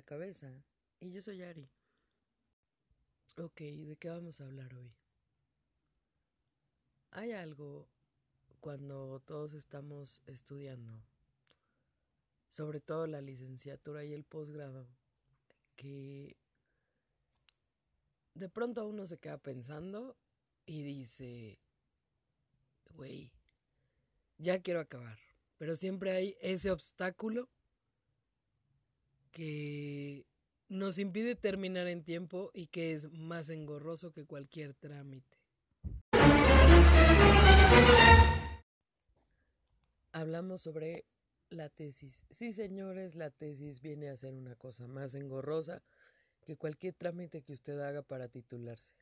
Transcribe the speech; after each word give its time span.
la 0.00 0.06
cabeza. 0.06 0.64
Y 0.98 1.10
yo 1.10 1.20
soy 1.20 1.42
Ari. 1.42 1.68
Ok, 3.36 3.60
¿de 3.60 3.96
qué 3.98 4.08
vamos 4.08 4.40
a 4.40 4.44
hablar 4.44 4.74
hoy? 4.74 4.94
Hay 7.10 7.32
algo 7.32 7.86
cuando 8.60 9.20
todos 9.20 9.52
estamos 9.52 10.22
estudiando, 10.26 11.02
sobre 12.48 12.80
todo 12.80 13.06
la 13.06 13.20
licenciatura 13.20 14.02
y 14.04 14.14
el 14.14 14.24
posgrado, 14.24 14.88
que 15.76 16.38
de 18.32 18.48
pronto 18.48 18.86
uno 18.86 19.06
se 19.06 19.18
queda 19.18 19.36
pensando 19.36 20.16
y 20.64 20.82
dice, 20.82 21.58
güey, 22.94 23.32
ya 24.38 24.62
quiero 24.62 24.80
acabar. 24.80 25.18
Pero 25.58 25.76
siempre 25.76 26.12
hay 26.12 26.36
ese 26.40 26.70
obstáculo 26.70 27.50
que 29.30 30.26
nos 30.68 30.98
impide 30.98 31.34
terminar 31.34 31.88
en 31.88 32.04
tiempo 32.04 32.50
y 32.54 32.68
que 32.68 32.92
es 32.92 33.10
más 33.10 33.48
engorroso 33.50 34.12
que 34.12 34.24
cualquier 34.24 34.74
trámite. 34.74 35.38
Hablamos 40.12 40.62
sobre 40.62 41.04
la 41.50 41.68
tesis. 41.68 42.24
Sí, 42.30 42.52
señores, 42.52 43.16
la 43.16 43.30
tesis 43.30 43.80
viene 43.80 44.08
a 44.08 44.16
ser 44.16 44.34
una 44.34 44.54
cosa 44.54 44.86
más 44.86 45.14
engorrosa 45.14 45.82
que 46.44 46.56
cualquier 46.56 46.94
trámite 46.94 47.42
que 47.42 47.52
usted 47.52 47.78
haga 47.80 48.02
para 48.02 48.28
titularse. 48.28 48.94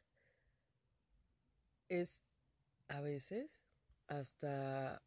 Es 1.88 2.24
a 2.88 3.00
veces 3.00 3.62
hasta 4.06 5.02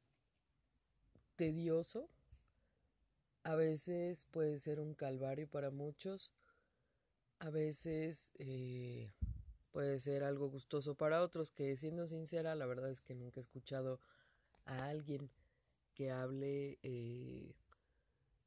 tedioso, 1.35 2.09
a 3.43 3.55
veces 3.55 4.25
puede 4.31 4.57
ser 4.57 4.79
un 4.79 4.93
calvario 4.93 5.47
para 5.47 5.71
muchos, 5.71 6.33
a 7.39 7.49
veces 7.49 8.31
eh, 8.35 9.11
puede 9.71 9.99
ser 9.99 10.23
algo 10.23 10.49
gustoso 10.49 10.95
para 10.95 11.21
otros, 11.21 11.51
que 11.51 11.75
siendo 11.75 12.05
sincera, 12.05 12.55
la 12.55 12.65
verdad 12.65 12.89
es 12.89 13.01
que 13.01 13.15
nunca 13.15 13.39
he 13.39 13.41
escuchado 13.41 13.99
a 14.65 14.85
alguien 14.85 15.29
que 15.93 16.11
hable 16.11 16.77
eh, 16.83 17.55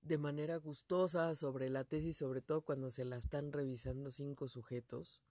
de 0.03 0.19
manera 0.19 0.57
gustosa 0.57 1.35
sobre 1.35 1.69
la 1.71 1.85
tesis, 1.85 2.17
sobre 2.17 2.41
todo 2.41 2.63
cuando 2.63 2.91
se 2.91 3.05
la 3.05 3.17
están 3.17 3.53
revisando 3.53 4.11
cinco 4.11 4.49
sujetos 4.49 5.23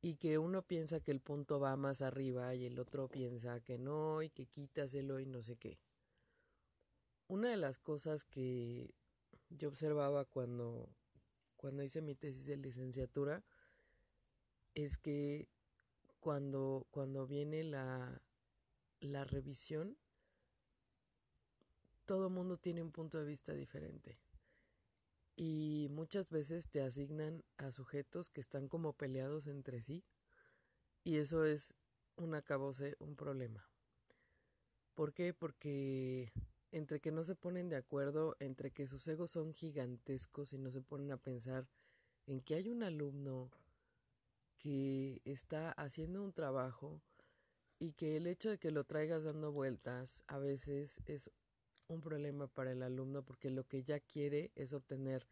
y 0.00 0.16
que 0.16 0.38
uno 0.38 0.62
piensa 0.62 1.00
que 1.00 1.12
el 1.12 1.20
punto 1.20 1.60
va 1.60 1.76
más 1.76 2.02
arriba 2.02 2.54
y 2.54 2.66
el 2.66 2.78
otro 2.80 3.08
piensa 3.08 3.60
que 3.60 3.78
no 3.78 4.22
y 4.22 4.30
que 4.30 4.46
quítaselo 4.46 5.20
y 5.20 5.26
no 5.26 5.42
sé 5.42 5.56
qué. 5.56 5.78
Una 7.32 7.48
de 7.48 7.56
las 7.56 7.78
cosas 7.78 8.24
que 8.24 8.94
yo 9.48 9.70
observaba 9.70 10.26
cuando, 10.26 10.94
cuando 11.56 11.82
hice 11.82 12.02
mi 12.02 12.14
tesis 12.14 12.44
de 12.44 12.58
licenciatura 12.58 13.42
es 14.74 14.98
que 14.98 15.48
cuando, 16.20 16.86
cuando 16.90 17.26
viene 17.26 17.64
la, 17.64 18.20
la 19.00 19.24
revisión, 19.24 19.96
todo 22.04 22.28
mundo 22.28 22.58
tiene 22.58 22.82
un 22.82 22.92
punto 22.92 23.18
de 23.18 23.24
vista 23.24 23.54
diferente. 23.54 24.18
Y 25.34 25.86
muchas 25.90 26.28
veces 26.28 26.68
te 26.68 26.82
asignan 26.82 27.42
a 27.56 27.70
sujetos 27.70 28.28
que 28.28 28.42
están 28.42 28.68
como 28.68 28.92
peleados 28.92 29.46
entre 29.46 29.80
sí. 29.80 30.04
Y 31.02 31.16
eso 31.16 31.46
es 31.46 31.74
un 32.16 32.34
acabose, 32.34 32.94
un 32.98 33.16
problema. 33.16 33.66
¿Por 34.92 35.14
qué? 35.14 35.32
Porque 35.32 36.30
entre 36.72 37.00
que 37.00 37.12
no 37.12 37.22
se 37.22 37.34
ponen 37.34 37.68
de 37.68 37.76
acuerdo, 37.76 38.36
entre 38.40 38.70
que 38.70 38.86
sus 38.86 39.06
egos 39.06 39.30
son 39.30 39.52
gigantescos 39.52 40.52
y 40.54 40.58
no 40.58 40.70
se 40.70 40.80
ponen 40.80 41.12
a 41.12 41.18
pensar 41.18 41.68
en 42.26 42.40
que 42.40 42.54
hay 42.54 42.68
un 42.68 42.82
alumno 42.82 43.50
que 44.56 45.20
está 45.24 45.72
haciendo 45.72 46.22
un 46.22 46.32
trabajo 46.32 47.02
y 47.78 47.92
que 47.92 48.16
el 48.16 48.26
hecho 48.26 48.50
de 48.50 48.58
que 48.58 48.70
lo 48.70 48.84
traigas 48.84 49.24
dando 49.24 49.52
vueltas 49.52 50.24
a 50.28 50.38
veces 50.38 51.00
es 51.06 51.30
un 51.88 52.00
problema 52.00 52.46
para 52.46 52.72
el 52.72 52.82
alumno 52.82 53.22
porque 53.22 53.50
lo 53.50 53.64
que 53.64 53.82
ya 53.82 54.00
quiere 54.00 54.50
es 54.54 54.72
obtener 54.72 55.26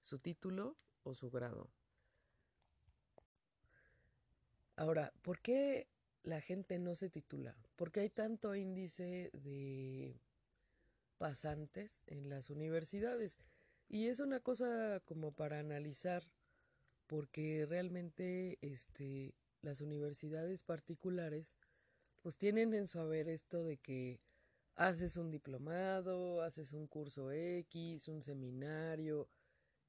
su 0.00 0.18
título 0.18 0.76
o 1.02 1.14
su 1.14 1.30
grado. 1.30 1.70
Ahora, 4.76 5.12
¿por 5.22 5.40
qué 5.40 5.88
la 6.22 6.40
gente 6.40 6.78
no 6.78 6.94
se 6.94 7.08
titula? 7.08 7.56
¿Por 7.74 7.90
qué 7.90 8.00
hay 8.00 8.10
tanto 8.10 8.54
índice 8.54 9.30
de 9.32 10.20
pasantes 11.18 12.04
en 12.06 12.28
las 12.28 12.50
universidades? 12.50 13.38
Y 13.88 14.08
es 14.08 14.20
una 14.20 14.40
cosa 14.40 15.00
como 15.04 15.32
para 15.32 15.58
analizar, 15.58 16.22
porque 17.06 17.66
realmente 17.68 18.58
este, 18.60 19.34
las 19.60 19.80
universidades 19.80 20.62
particulares 20.62 21.56
pues 22.22 22.38
tienen 22.38 22.72
en 22.72 22.88
su 22.88 23.00
haber 23.00 23.28
esto 23.28 23.62
de 23.62 23.76
que 23.76 24.18
haces 24.76 25.16
un 25.16 25.30
diplomado, 25.30 26.42
haces 26.42 26.72
un 26.72 26.86
curso 26.86 27.30
X, 27.30 28.08
un 28.08 28.22
seminario, 28.22 29.28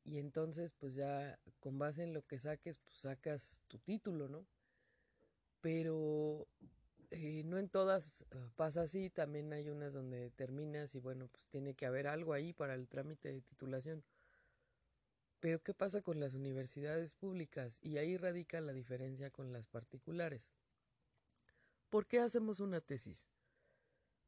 y 0.03 0.19
entonces 0.19 0.74
pues 0.74 0.96
ya 0.96 1.40
con 1.59 1.80
base 1.80 2.03
en 2.03 2.14
lo 2.14 2.22
que 2.24 2.38
saques, 2.38 2.78
pues 2.80 3.00
sacas 3.00 3.62
tu 3.68 3.80
título, 3.80 4.30
¿no? 4.30 4.46
Pero 5.62 6.47
eh, 7.18 7.44
no 7.46 7.58
en 7.58 7.70
todas 7.70 8.26
ah, 8.31 8.50
pasa 8.58 8.81
así, 8.81 9.09
también 9.09 9.53
hay 9.53 9.70
unas 9.70 9.94
donde 9.94 10.31
terminas 10.31 10.96
y 10.96 11.00
bueno, 11.00 11.30
pues 11.30 11.48
tiene 11.48 11.74
que 11.74 11.86
haber 11.86 12.08
algo 12.08 12.34
ahí 12.34 12.52
para 12.52 12.74
el 12.74 12.90
trámite 12.90 13.31
de 13.31 13.42
titulación. 13.42 14.03
Pero 15.40 15.62
¿qué 15.64 15.74
pasa 15.74 16.02
con 16.02 16.20
las 16.20 16.34
universidades 16.34 17.14
públicas? 17.14 17.80
Y 17.81 18.00
ahí 18.00 18.18
radica 18.18 18.59
la 18.59 18.74
diferencia 18.74 19.31
con 19.31 19.53
las 19.53 19.68
particulares. 19.68 20.52
¿Por 21.90 22.06
qué 22.06 22.20
hacemos 22.20 22.59
una 22.59 22.81
tesis? 22.81 23.30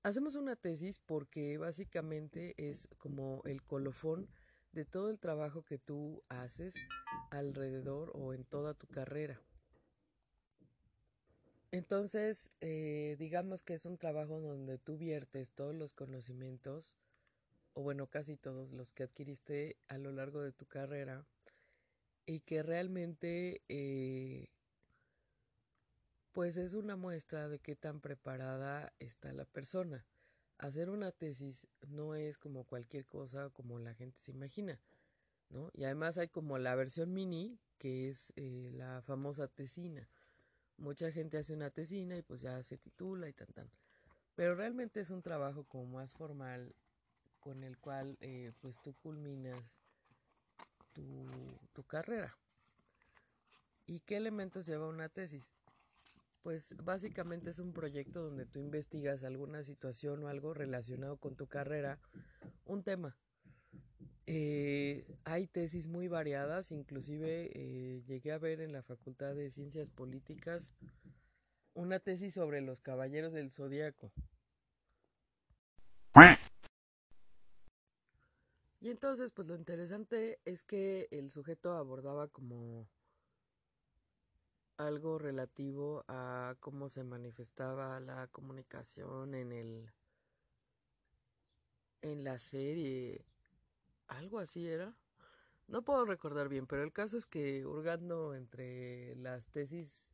Hacemos 0.03 0.35
una 0.35 0.55
tesis 0.55 0.99
porque 0.99 1.57
básicamente 1.57 2.55
es 2.57 2.87
como 2.97 3.41
el 3.43 3.63
colofón 3.63 4.29
de 4.71 4.85
todo 4.85 5.09
el 5.09 5.19
trabajo 5.19 5.63
que 5.63 5.77
tú 5.77 6.23
haces 6.29 6.75
alrededor 7.31 8.11
o 8.13 8.33
en 8.33 8.45
toda 8.45 8.73
tu 8.73 8.87
carrera. 8.87 9.41
Entonces, 11.77 12.49
eh, 12.59 13.15
digamos 13.19 13.61
que 13.61 13.75
es 13.75 13.85
un 13.85 13.97
trabajo 13.97 14.41
donde 14.41 14.79
tú 14.79 14.97
viertes 14.97 15.51
todos 15.51 15.75
los 15.75 15.93
conocimientos, 15.93 16.97
o 17.73 17.83
bueno, 17.83 18.07
casi 18.07 18.35
todos 18.35 18.71
los 18.71 18.93
que 18.93 19.03
adquiriste 19.03 19.77
a 19.87 19.99
lo 19.99 20.11
largo 20.11 20.41
de 20.41 20.51
tu 20.51 20.65
carrera, 20.65 21.27
y 22.25 22.39
que 22.39 22.63
realmente 22.63 23.61
eh, 23.69 24.49
pues 26.31 26.57
es 26.57 26.73
una 26.73 26.95
muestra 26.95 27.47
de 27.47 27.59
qué 27.59 27.75
tan 27.75 28.01
preparada 28.01 28.91
está 28.97 29.31
la 29.31 29.45
persona. 29.45 30.03
Hacer 30.57 30.89
una 30.89 31.11
tesis 31.11 31.67
no 31.87 32.15
es 32.15 32.39
como 32.39 32.63
cualquier 32.63 33.05
cosa 33.05 33.51
como 33.51 33.77
la 33.77 33.93
gente 33.93 34.19
se 34.19 34.31
imagina, 34.31 34.81
¿no? 35.49 35.69
Y 35.75 35.83
además 35.83 36.17
hay 36.17 36.29
como 36.29 36.57
la 36.57 36.73
versión 36.73 37.13
mini, 37.13 37.59
que 37.77 38.09
es 38.09 38.33
eh, 38.35 38.71
la 38.73 39.03
famosa 39.03 39.47
tesina. 39.47 40.09
Mucha 40.77 41.11
gente 41.11 41.37
hace 41.37 41.53
una 41.53 41.69
tesina 41.69 42.17
y 42.17 42.21
pues 42.21 42.41
ya 42.41 42.61
se 42.63 42.77
titula 42.77 43.27
y 43.27 43.33
tan 43.33 43.47
tan. 43.47 43.69
Pero 44.35 44.55
realmente 44.55 44.99
es 44.99 45.09
un 45.09 45.21
trabajo 45.21 45.63
como 45.63 45.85
más 45.85 46.13
formal 46.13 46.75
con 47.39 47.63
el 47.63 47.77
cual 47.77 48.17
eh, 48.21 48.51
pues 48.61 48.79
tú 48.81 48.93
culminas 48.93 49.79
tu, 50.93 51.25
tu 51.73 51.83
carrera. 51.83 52.37
¿Y 53.87 54.01
qué 54.01 54.17
elementos 54.17 54.65
lleva 54.65 54.87
una 54.87 55.09
tesis? 55.09 55.53
Pues 56.43 56.75
básicamente 56.83 57.49
es 57.49 57.59
un 57.59 57.73
proyecto 57.73 58.21
donde 58.21 58.45
tú 58.45 58.59
investigas 58.59 59.23
alguna 59.23 59.63
situación 59.63 60.23
o 60.23 60.27
algo 60.27 60.53
relacionado 60.53 61.17
con 61.17 61.35
tu 61.35 61.47
carrera, 61.47 61.99
un 62.65 62.83
tema. 62.83 63.17
Eh, 64.29 65.07
hay 65.23 65.47
tesis 65.47 65.87
muy 65.87 66.09
variadas, 66.09 66.73
inclusive 66.73 67.49
eh, 67.53 68.03
llegué 68.05 68.33
a 68.33 68.37
ver 68.37 68.59
en 68.59 68.73
la 68.73 68.83
Facultad 68.83 69.33
de 69.33 69.49
Ciencias 69.49 69.89
Políticas 69.89 70.73
una 71.73 71.99
tesis 71.99 72.33
sobre 72.33 72.59
los 72.59 72.81
caballeros 72.81 73.31
del 73.31 73.51
zodiaco. 73.51 74.11
Y 78.81 78.89
entonces, 78.89 79.31
pues 79.31 79.47
lo 79.47 79.55
interesante 79.55 80.39
es 80.43 80.63
que 80.63 81.07
el 81.11 81.31
sujeto 81.31 81.73
abordaba 81.73 82.27
como 82.27 82.89
algo 84.77 85.19
relativo 85.19 86.03
a 86.07 86.55
cómo 86.59 86.89
se 86.89 87.03
manifestaba 87.03 87.99
la 88.01 88.27
comunicación 88.27 89.33
en 89.35 89.51
el 89.51 89.91
en 92.01 92.23
la 92.23 92.37
serie 92.39 93.25
algo 94.07 94.39
así 94.39 94.67
era. 94.67 94.95
No 95.67 95.83
puedo 95.83 96.05
recordar 96.05 96.49
bien 96.49 96.67
pero 96.67 96.83
el 96.83 96.93
caso 96.93 97.17
es 97.17 97.25
que 97.25 97.65
hurgando 97.65 98.35
entre 98.35 99.15
las 99.17 99.49
tesis 99.49 100.11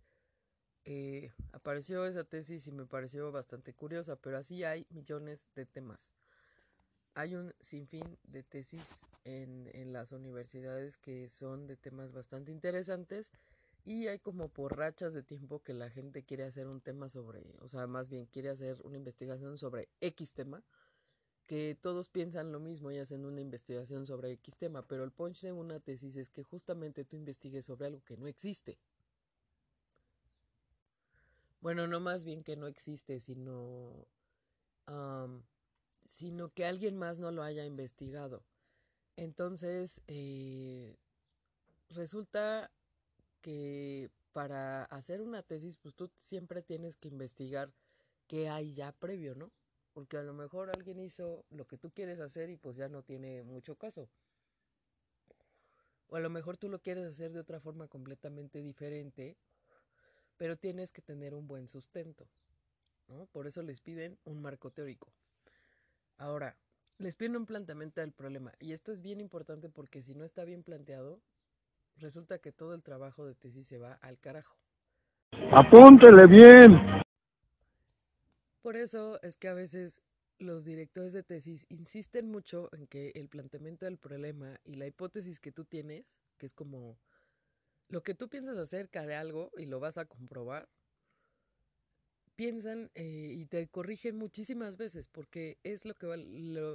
eh, 0.86 1.32
apareció 1.52 2.06
esa 2.06 2.24
tesis 2.24 2.68
y 2.68 2.72
me 2.72 2.86
pareció 2.86 3.32
bastante 3.32 3.74
curiosa 3.74 4.16
pero 4.16 4.38
así 4.38 4.64
hay 4.64 4.88
millones 4.90 5.50
de 5.56 5.66
temas. 5.66 6.14
Hay 7.16 7.36
un 7.36 7.54
sinfín 7.60 8.18
de 8.24 8.42
tesis 8.44 9.06
en, 9.24 9.70
en 9.74 9.94
las 9.94 10.12
universidades 10.12 10.98
que 10.98 11.30
son 11.30 11.68
de 11.68 11.78
temas 11.78 12.12
bastante 12.12 12.52
interesantes 12.52 13.32
y 13.86 14.08
hay 14.08 14.20
como 14.20 14.50
por 14.50 14.78
rachas 14.78 15.14
de 15.14 15.24
tiempo 15.24 15.62
que 15.62 15.74
la 15.74 15.90
gente 15.90 16.24
quiere 16.24 16.44
hacer 16.44 16.68
un 16.68 16.82
tema 16.82 17.10
sobre, 17.10 17.44
o 17.60 17.68
sea, 17.68 17.86
más 17.88 18.10
bien 18.10 18.26
quiere 18.28 18.50
hacer 18.50 18.78
una 18.84 18.98
investigación 18.98 19.58
sobre 19.58 19.90
X 20.00 20.34
tema, 20.34 20.64
que 21.46 21.78
todos 21.80 22.08
piensan 22.08 22.52
lo 22.52 22.60
mismo 22.60 22.92
y 22.92 22.98
hacen 22.98 23.26
una 23.26 23.42
investigación 23.42 24.06
sobre 24.06 24.32
X 24.32 24.56
tema, 24.56 24.88
pero 24.88 25.04
el 25.04 25.12
punch 25.12 25.42
de 25.42 25.52
una 25.52 25.80
tesis 25.80 26.16
es 26.16 26.30
que 26.30 26.44
justamente 26.44 27.04
tú 27.06 27.16
investigues 27.16 27.66
sobre 27.66 27.88
algo 27.88 28.02
que 28.04 28.18
no 28.18 28.28
existe. 28.28 28.78
Bueno, 31.62 31.88
no 31.88 32.00
más 32.00 32.26
bien 32.26 32.44
que 32.44 32.58
no 32.58 32.68
existe, 32.68 33.20
sino, 33.20 34.06
sino 36.04 36.50
que 36.50 36.66
alguien 36.66 36.98
más 36.98 37.20
no 37.20 37.32
lo 37.32 37.44
haya 37.44 37.66
investigado. 37.66 38.44
Entonces, 39.16 40.02
eh, 40.08 40.98
resulta 41.90 42.72
que 43.42 44.10
para 44.34 44.84
hacer 44.86 45.22
una 45.22 45.44
tesis, 45.44 45.78
pues 45.78 45.94
tú 45.96 46.10
siempre 46.18 46.62
tienes 46.62 46.98
que 46.98 47.08
investigar 47.08 47.72
qué 48.28 48.50
hay 48.50 48.74
ya 48.74 48.92
previo, 48.92 49.36
¿no? 49.36 49.52
Porque 49.94 50.18
a 50.18 50.24
lo 50.24 50.34
mejor 50.34 50.72
alguien 50.76 51.00
hizo 51.00 51.46
lo 51.52 51.66
que 51.66 51.78
tú 51.78 51.92
quieres 51.92 52.20
hacer 52.20 52.50
y 52.50 52.58
pues 52.58 52.76
ya 52.76 52.90
no 52.90 53.04
tiene 53.04 53.44
mucho 53.44 53.76
caso. 53.76 54.10
O 56.08 56.16
a 56.16 56.20
lo 56.20 56.30
mejor 56.30 56.58
tú 56.58 56.70
lo 56.70 56.80
quieres 56.80 57.06
hacer 57.06 57.32
de 57.32 57.40
otra 57.40 57.60
forma 57.60 57.88
completamente 57.88 58.62
diferente, 58.62 59.38
pero 60.38 60.58
tienes 60.58 60.92
que 60.92 61.02
tener 61.02 61.34
un 61.34 61.48
buen 61.48 61.68
sustento, 61.68 62.28
¿no? 63.08 63.28
Por 63.28 63.48
eso 63.48 63.62
les 63.62 63.80
piden 63.82 64.18
un 64.24 64.42
marco 64.42 64.72
teórico. 64.72 65.14
Ahora, 66.18 66.56
les 66.98 67.16
piden 67.16 67.36
un 67.36 67.46
planteamiento 67.46 68.02
del 68.02 68.12
problema. 68.12 68.54
Y 68.60 68.74
esto 68.74 68.92
es 68.92 69.02
bien 69.02 69.20
importante 69.20 69.70
porque 69.70 70.02
si 70.02 70.16
no 70.16 70.24
está 70.24 70.44
bien 70.44 70.64
planteado, 70.64 71.22
resulta 71.98 72.40
que 72.40 72.52
todo 72.52 72.74
el 72.74 72.84
trabajo 72.84 73.26
de 73.26 73.36
tesis 73.36 73.68
se 73.68 73.78
va 73.78 73.94
al 74.02 74.20
carajo. 74.20 74.58
Apúntele 75.52 76.28
bien. 76.28 77.03
Por 78.64 78.78
eso 78.78 79.22
es 79.24 79.36
que 79.36 79.50
a 79.50 79.54
veces 79.54 80.02
los 80.40 80.64
directores 80.64 81.12
de 81.12 81.22
tesis 81.22 81.66
insisten 81.68 82.32
mucho 82.32 82.70
en 82.74 82.88
que 82.88 83.12
el 83.14 83.28
planteamiento 83.28 83.86
del 83.86 83.98
problema 83.98 84.58
y 84.64 84.76
la 84.76 84.88
hipótesis 84.88 85.42
que 85.42 85.52
tú 85.52 85.66
tienes, 85.66 86.06
que 86.38 86.46
es 86.46 86.54
como 86.54 86.98
lo 87.90 88.04
que 88.04 88.16
tú 88.16 88.30
piensas 88.30 88.56
acerca 88.56 89.06
de 89.06 89.16
algo 89.16 89.52
y 89.58 89.66
lo 89.66 89.82
vas 89.82 89.98
a 89.98 90.06
comprobar, 90.06 90.70
piensan 92.36 92.90
eh, 92.96 93.34
y 93.36 93.46
te 93.48 93.68
corrigen 93.68 94.16
muchísimas 94.16 94.78
veces 94.78 95.10
porque 95.10 95.60
es 95.64 95.84
lo 95.84 95.94
que 95.94 96.08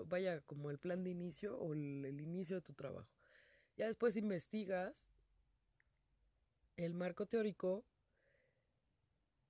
vaya 0.06 0.42
como 0.42 0.70
el 0.70 0.78
plan 0.78 1.02
de 1.04 1.10
inicio 1.10 1.58
o 1.58 1.72
el 1.72 2.20
inicio 2.20 2.56
de 2.56 2.62
tu 2.62 2.74
trabajo. 2.74 3.08
Ya 3.78 3.86
después 3.86 4.18
investigas 4.18 5.08
el 6.76 6.92
marco 6.92 7.24
teórico 7.24 7.86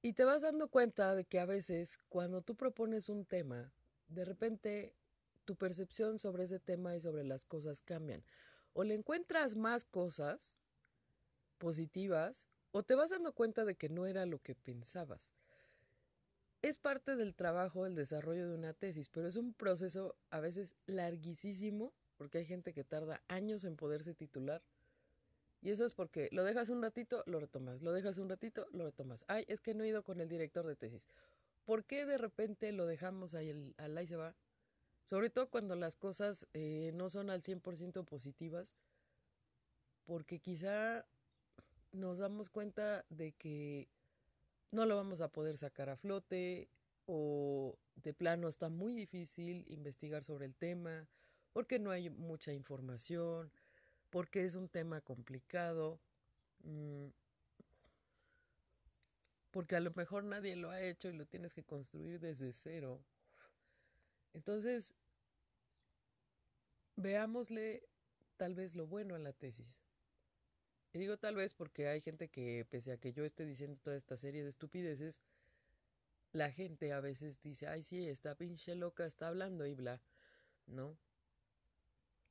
y 0.02 0.12
te 0.12 0.24
vas 0.24 0.42
dando 0.42 0.68
cuenta 0.68 1.14
de 1.14 1.24
que 1.24 1.40
a 1.40 1.46
veces 1.46 1.98
cuando 2.08 2.42
tú 2.42 2.56
propones 2.56 3.08
un 3.08 3.24
tema, 3.24 3.72
de 4.08 4.24
repente 4.24 4.94
tu 5.44 5.56
percepción 5.56 6.18
sobre 6.18 6.44
ese 6.44 6.60
tema 6.60 6.94
y 6.94 7.00
sobre 7.00 7.24
las 7.24 7.44
cosas 7.44 7.80
cambian. 7.80 8.24
O 8.74 8.84
le 8.84 8.94
encuentras 8.94 9.56
más 9.56 9.84
cosas 9.84 10.58
positivas 11.58 12.48
o 12.70 12.82
te 12.82 12.94
vas 12.94 13.10
dando 13.10 13.32
cuenta 13.32 13.64
de 13.64 13.74
que 13.74 13.88
no 13.88 14.06
era 14.06 14.26
lo 14.26 14.38
que 14.40 14.54
pensabas. 14.54 15.34
Es 16.60 16.76
parte 16.76 17.16
del 17.16 17.34
trabajo, 17.34 17.86
el 17.86 17.94
desarrollo 17.94 18.48
de 18.48 18.54
una 18.54 18.74
tesis, 18.74 19.08
pero 19.08 19.28
es 19.28 19.36
un 19.36 19.54
proceso 19.54 20.16
a 20.30 20.40
veces 20.40 20.74
larguísimo 20.86 21.92
porque 22.16 22.38
hay 22.38 22.44
gente 22.44 22.72
que 22.74 22.84
tarda 22.84 23.22
años 23.28 23.64
en 23.64 23.76
poderse 23.76 24.12
titular. 24.12 24.62
Y 25.60 25.70
eso 25.70 25.84
es 25.84 25.92
porque 25.92 26.28
lo 26.32 26.44
dejas 26.44 26.68
un 26.68 26.82
ratito, 26.82 27.22
lo 27.26 27.40
retomas, 27.40 27.82
lo 27.82 27.92
dejas 27.92 28.18
un 28.18 28.28
ratito, 28.28 28.66
lo 28.70 28.84
retomas. 28.84 29.24
Ay, 29.28 29.44
es 29.48 29.60
que 29.60 29.74
no 29.74 29.84
he 29.84 29.88
ido 29.88 30.04
con 30.04 30.20
el 30.20 30.28
director 30.28 30.66
de 30.66 30.76
tesis. 30.76 31.08
¿Por 31.64 31.84
qué 31.84 32.06
de 32.06 32.18
repente 32.18 32.72
lo 32.72 32.86
dejamos 32.86 33.34
ahí, 33.34 33.50
el, 33.50 33.74
al 33.78 33.96
ahí 33.98 34.06
se 34.06 34.16
va? 34.16 34.36
Sobre 35.02 35.30
todo 35.30 35.50
cuando 35.50 35.74
las 35.74 35.96
cosas 35.96 36.46
eh, 36.54 36.92
no 36.94 37.08
son 37.08 37.30
al 37.30 37.42
100% 37.42 38.04
positivas, 38.04 38.76
porque 40.04 40.38
quizá 40.38 41.06
nos 41.92 42.18
damos 42.18 42.50
cuenta 42.50 43.04
de 43.08 43.32
que 43.32 43.88
no 44.70 44.86
lo 44.86 44.96
vamos 44.96 45.20
a 45.20 45.28
poder 45.28 45.56
sacar 45.56 45.88
a 45.88 45.96
flote 45.96 46.68
o 47.06 47.78
de 47.96 48.12
plano 48.12 48.48
está 48.48 48.68
muy 48.68 48.94
difícil 48.94 49.64
investigar 49.68 50.22
sobre 50.22 50.46
el 50.46 50.54
tema 50.54 51.08
porque 51.52 51.78
no 51.78 51.90
hay 51.90 52.10
mucha 52.10 52.52
información, 52.52 53.50
porque 54.10 54.44
es 54.44 54.54
un 54.54 54.68
tema 54.68 55.00
complicado, 55.00 56.00
mm, 56.64 57.08
porque 59.50 59.76
a 59.76 59.80
lo 59.80 59.92
mejor 59.92 60.24
nadie 60.24 60.56
lo 60.56 60.70
ha 60.70 60.80
hecho 60.80 61.08
y 61.08 61.12
lo 61.14 61.26
tienes 61.26 61.54
que 61.54 61.64
construir 61.64 62.20
desde 62.20 62.52
cero. 62.52 63.00
Entonces, 64.34 64.94
veámosle 66.96 67.82
tal 68.36 68.54
vez 68.54 68.74
lo 68.74 68.86
bueno 68.86 69.14
a 69.14 69.18
la 69.18 69.32
tesis. 69.32 69.80
Y 70.92 70.98
digo 70.98 71.18
tal 71.18 71.34
vez 71.34 71.54
porque 71.54 71.88
hay 71.88 72.00
gente 72.00 72.28
que, 72.28 72.66
pese 72.70 72.92
a 72.92 72.98
que 72.98 73.12
yo 73.12 73.24
esté 73.24 73.44
diciendo 73.44 73.78
toda 73.82 73.96
esta 73.96 74.16
serie 74.16 74.42
de 74.42 74.50
estupideces, 74.50 75.20
la 76.32 76.50
gente 76.50 76.92
a 76.92 77.00
veces 77.00 77.40
dice, 77.40 77.66
ay, 77.66 77.82
sí, 77.82 78.06
esta 78.06 78.34
pinche 78.34 78.74
loca 78.74 79.06
está 79.06 79.28
hablando 79.28 79.66
y 79.66 79.74
bla, 79.74 80.00
¿no? 80.66 80.96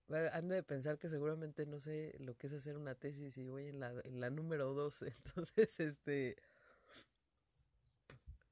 Han 0.10 0.48
de 0.48 0.64
pensar 0.64 0.98
que 0.98 1.10
seguramente 1.10 1.66
no 1.66 1.80
sé 1.80 2.16
lo 2.20 2.38
que 2.38 2.48
es 2.48 2.54
hacer 2.54 2.78
una 2.78 2.96
tesis 2.96 3.38
y 3.38 3.48
voy 3.48 3.68
en 3.68 3.80
la, 3.82 3.94
en 4.04 4.22
la 4.22 4.30
número 4.30 4.74
dos. 4.74 5.02
Entonces, 5.02 5.80
este. 5.80 6.38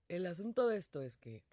El 0.09 0.25
asunto 0.25 0.67
de 0.67 0.77
esto 0.77 1.01
es 1.01 1.15
que. 1.15 1.43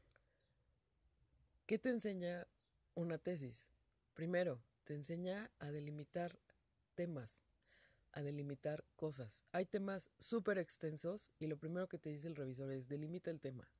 ¿Qué 1.66 1.78
te 1.78 1.90
enseña 1.90 2.46
una 2.94 3.18
tesis? 3.18 3.68
Primero, 4.14 4.60
te 4.84 4.94
enseña 4.94 5.50
a 5.60 5.70
delimitar 5.70 6.36
temas, 6.94 7.44
a 8.12 8.22
delimitar 8.22 8.84
cosas. 8.96 9.44
Hay 9.52 9.66
temas 9.66 10.10
súper 10.18 10.58
extensos 10.58 11.30
y 11.38 11.46
lo 11.46 11.56
primero 11.56 11.88
que 11.88 11.98
te 11.98 12.10
dice 12.10 12.28
el 12.28 12.36
revisor 12.36 12.72
es 12.72 12.88
delimita 12.88 13.30
el 13.30 13.40
tema. 13.40 13.70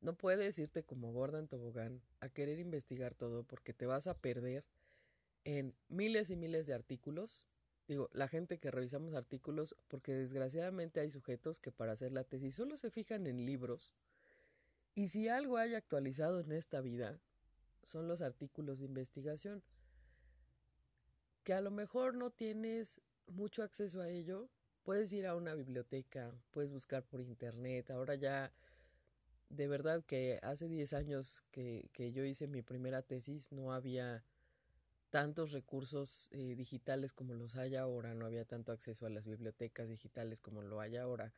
No 0.00 0.16
puedes 0.16 0.58
irte 0.58 0.82
como 0.82 1.12
gorda 1.12 1.38
en 1.38 1.48
tobogán 1.48 2.02
a 2.20 2.28
querer 2.28 2.58
investigar 2.58 3.14
todo 3.14 3.44
porque 3.44 3.72
te 3.72 3.86
vas 3.86 4.06
a 4.06 4.18
perder 4.18 4.64
en 5.44 5.74
miles 5.88 6.30
y 6.30 6.36
miles 6.36 6.66
de 6.66 6.74
artículos. 6.74 7.46
Digo, 7.86 8.08
la 8.12 8.28
gente 8.28 8.58
que 8.58 8.70
revisamos 8.70 9.14
artículos, 9.14 9.76
porque 9.88 10.14
desgraciadamente 10.14 11.00
hay 11.00 11.10
sujetos 11.10 11.60
que 11.60 11.70
para 11.70 11.92
hacer 11.92 12.12
la 12.12 12.24
tesis 12.24 12.54
solo 12.54 12.76
se 12.76 12.90
fijan 12.90 13.26
en 13.26 13.44
libros. 13.44 13.94
Y 14.94 15.08
si 15.08 15.28
algo 15.28 15.58
hay 15.58 15.74
actualizado 15.74 16.40
en 16.40 16.52
esta 16.52 16.80
vida, 16.80 17.20
son 17.82 18.08
los 18.08 18.22
artículos 18.22 18.80
de 18.80 18.86
investigación. 18.86 19.62
Que 21.42 21.52
a 21.52 21.60
lo 21.60 21.70
mejor 21.70 22.14
no 22.14 22.30
tienes 22.30 23.02
mucho 23.26 23.62
acceso 23.62 24.00
a 24.00 24.08
ello, 24.08 24.48
puedes 24.82 25.12
ir 25.12 25.26
a 25.26 25.34
una 25.34 25.54
biblioteca, 25.54 26.32
puedes 26.52 26.72
buscar 26.72 27.04
por 27.04 27.20
internet. 27.20 27.90
Ahora 27.90 28.14
ya, 28.14 28.50
de 29.50 29.66
verdad 29.66 30.02
que 30.06 30.38
hace 30.42 30.68
10 30.68 30.94
años 30.94 31.42
que, 31.50 31.90
que 31.92 32.12
yo 32.12 32.24
hice 32.24 32.46
mi 32.46 32.62
primera 32.62 33.02
tesis, 33.02 33.52
no 33.52 33.72
había 33.72 34.24
tantos 35.14 35.52
recursos 35.52 36.26
eh, 36.32 36.56
digitales 36.56 37.12
como 37.12 37.34
los 37.34 37.54
hay 37.54 37.76
ahora, 37.76 38.14
no 38.14 38.26
había 38.26 38.44
tanto 38.44 38.72
acceso 38.72 39.06
a 39.06 39.10
las 39.10 39.28
bibliotecas 39.28 39.88
digitales 39.88 40.40
como 40.40 40.60
lo 40.60 40.80
hay 40.80 40.96
ahora. 40.96 41.32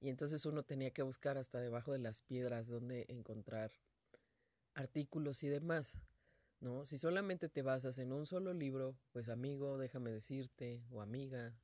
Y 0.00 0.08
entonces 0.08 0.46
uno 0.46 0.64
tenía 0.64 0.90
que 0.90 1.02
buscar 1.02 1.38
hasta 1.38 1.60
debajo 1.60 1.92
de 1.92 2.00
las 2.00 2.22
piedras 2.22 2.66
donde 2.66 3.06
encontrar 3.06 3.70
artículos 4.74 5.44
y 5.44 5.48
demás. 5.48 6.00
¿no? 6.58 6.84
Si 6.84 6.98
solamente 6.98 7.48
te 7.48 7.62
basas 7.62 8.00
en 8.00 8.12
un 8.12 8.26
solo 8.26 8.52
libro, 8.52 8.96
pues 9.12 9.28
amigo, 9.28 9.78
déjame 9.78 10.10
decirte, 10.10 10.82
o 10.90 11.00
amiga, 11.00 11.54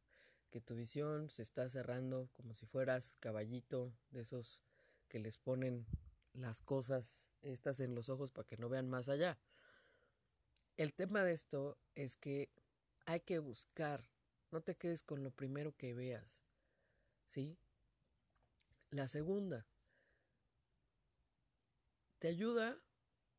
que 0.53 0.61
tu 0.61 0.77
visión 0.77 1.29
se 1.29 1.43
está 1.43 1.69
cerrando 1.69 2.31
como 2.35 2.55
si 2.55 2.65
fueras 2.67 3.17
caballito 3.19 3.93
de 4.13 4.21
esos 4.21 4.63
que 5.09 5.19
les 5.19 5.37
ponen 5.37 5.85
las 6.33 6.61
cosas 6.61 7.29
estas 7.43 7.81
en 7.81 7.97
los 7.97 8.09
ojos 8.09 8.31
para 8.31 8.47
que 8.47 8.57
no 8.57 8.69
vean 8.69 8.89
más 8.89 9.09
allá. 9.09 9.37
El 10.77 10.93
tema 10.93 11.25
de 11.25 11.33
esto 11.33 11.79
es 11.95 12.17
que 12.17 12.51
hay 13.07 13.21
que 13.21 13.39
buscar, 13.39 14.11
no 14.51 14.61
te 14.61 14.75
quedes 14.75 15.03
con 15.03 15.23
lo 15.23 15.31
primero 15.31 15.73
que 15.73 15.95
veas, 15.95 16.43
¿sí? 17.25 17.57
La 18.91 19.09
segunda, 19.09 19.67
te 22.19 22.29
ayuda 22.29 22.79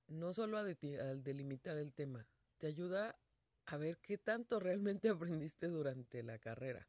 no 0.07 0.33
solo 0.33 0.57
a, 0.57 0.63
delimitar 0.63 1.77
el 1.77 1.93
tema, 1.93 2.27
te 2.57 2.67
ayuda 2.67 3.19
a 3.65 3.77
ver 3.77 3.97
qué 3.99 4.17
tanto 4.17 4.59
realmente 4.59 5.09
aprendiste 5.09 5.67
durante 5.67 6.23
la 6.23 6.39
carrera. 6.39 6.87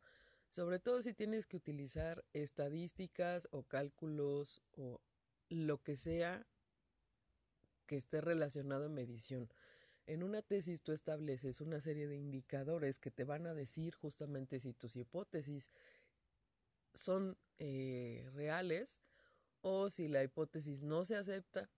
Sobre 0.48 0.78
todo 0.78 1.02
si 1.02 1.12
tienes 1.12 1.46
que 1.46 1.58
utilizar 1.58 2.24
estadísticas 2.32 3.48
o 3.50 3.64
cálculos 3.64 4.62
o 4.72 5.02
lo 5.50 5.82
que 5.82 5.96
sea 5.96 6.46
que 7.86 7.96
esté 7.96 8.22
relacionado 8.22 8.86
en 8.86 8.94
medición. 8.94 9.52
En 10.08 10.22
una 10.22 10.40
tesis 10.40 10.80
tú 10.80 10.92
estableces 10.92 11.60
una 11.60 11.82
serie 11.82 12.08
de 12.08 12.16
indicadores 12.16 12.98
que 12.98 13.10
te 13.10 13.24
van 13.24 13.46
a 13.46 13.52
decir 13.52 13.94
justamente 13.94 14.58
si 14.58 14.72
tus 14.72 14.96
hipótesis 14.96 15.70
son 16.94 17.36
eh, 17.58 18.26
reales 18.32 19.02
o 19.60 19.90
si 19.90 20.08
la 20.08 20.24
hipótesis 20.24 20.80
no 20.80 21.04
se 21.04 21.14
acepta, 21.14 21.70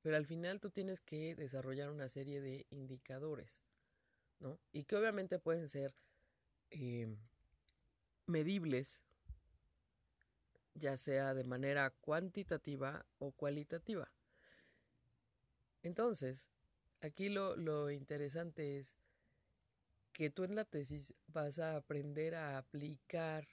pero 0.00 0.16
al 0.16 0.24
final 0.24 0.60
tú 0.60 0.70
tienes 0.70 1.02
que 1.02 1.34
desarrollar 1.34 1.90
una 1.90 2.08
serie 2.08 2.40
de 2.40 2.66
indicadores, 2.70 3.62
¿no? 4.38 4.58
Y 4.72 4.84
que 4.84 4.96
obviamente 4.96 5.38
pueden 5.38 5.68
ser 5.68 5.94
eh, 6.70 7.14
medibles, 8.24 9.02
ya 10.72 10.96
sea 10.96 11.34
de 11.34 11.44
manera 11.44 11.90
cuantitativa 11.90 13.04
o 13.18 13.32
cualitativa. 13.32 14.10
Entonces, 15.82 16.48
aquí 17.04 17.28
lo, 17.28 17.54
lo 17.56 17.90
interesante 17.90 18.78
es 18.78 18.96
que 20.12 20.30
tú 20.30 20.44
en 20.44 20.54
la 20.54 20.64
tesis 20.64 21.14
vas 21.26 21.58
a 21.58 21.76
aprender 21.76 22.34
a 22.34 22.56
aplicar 22.56 23.46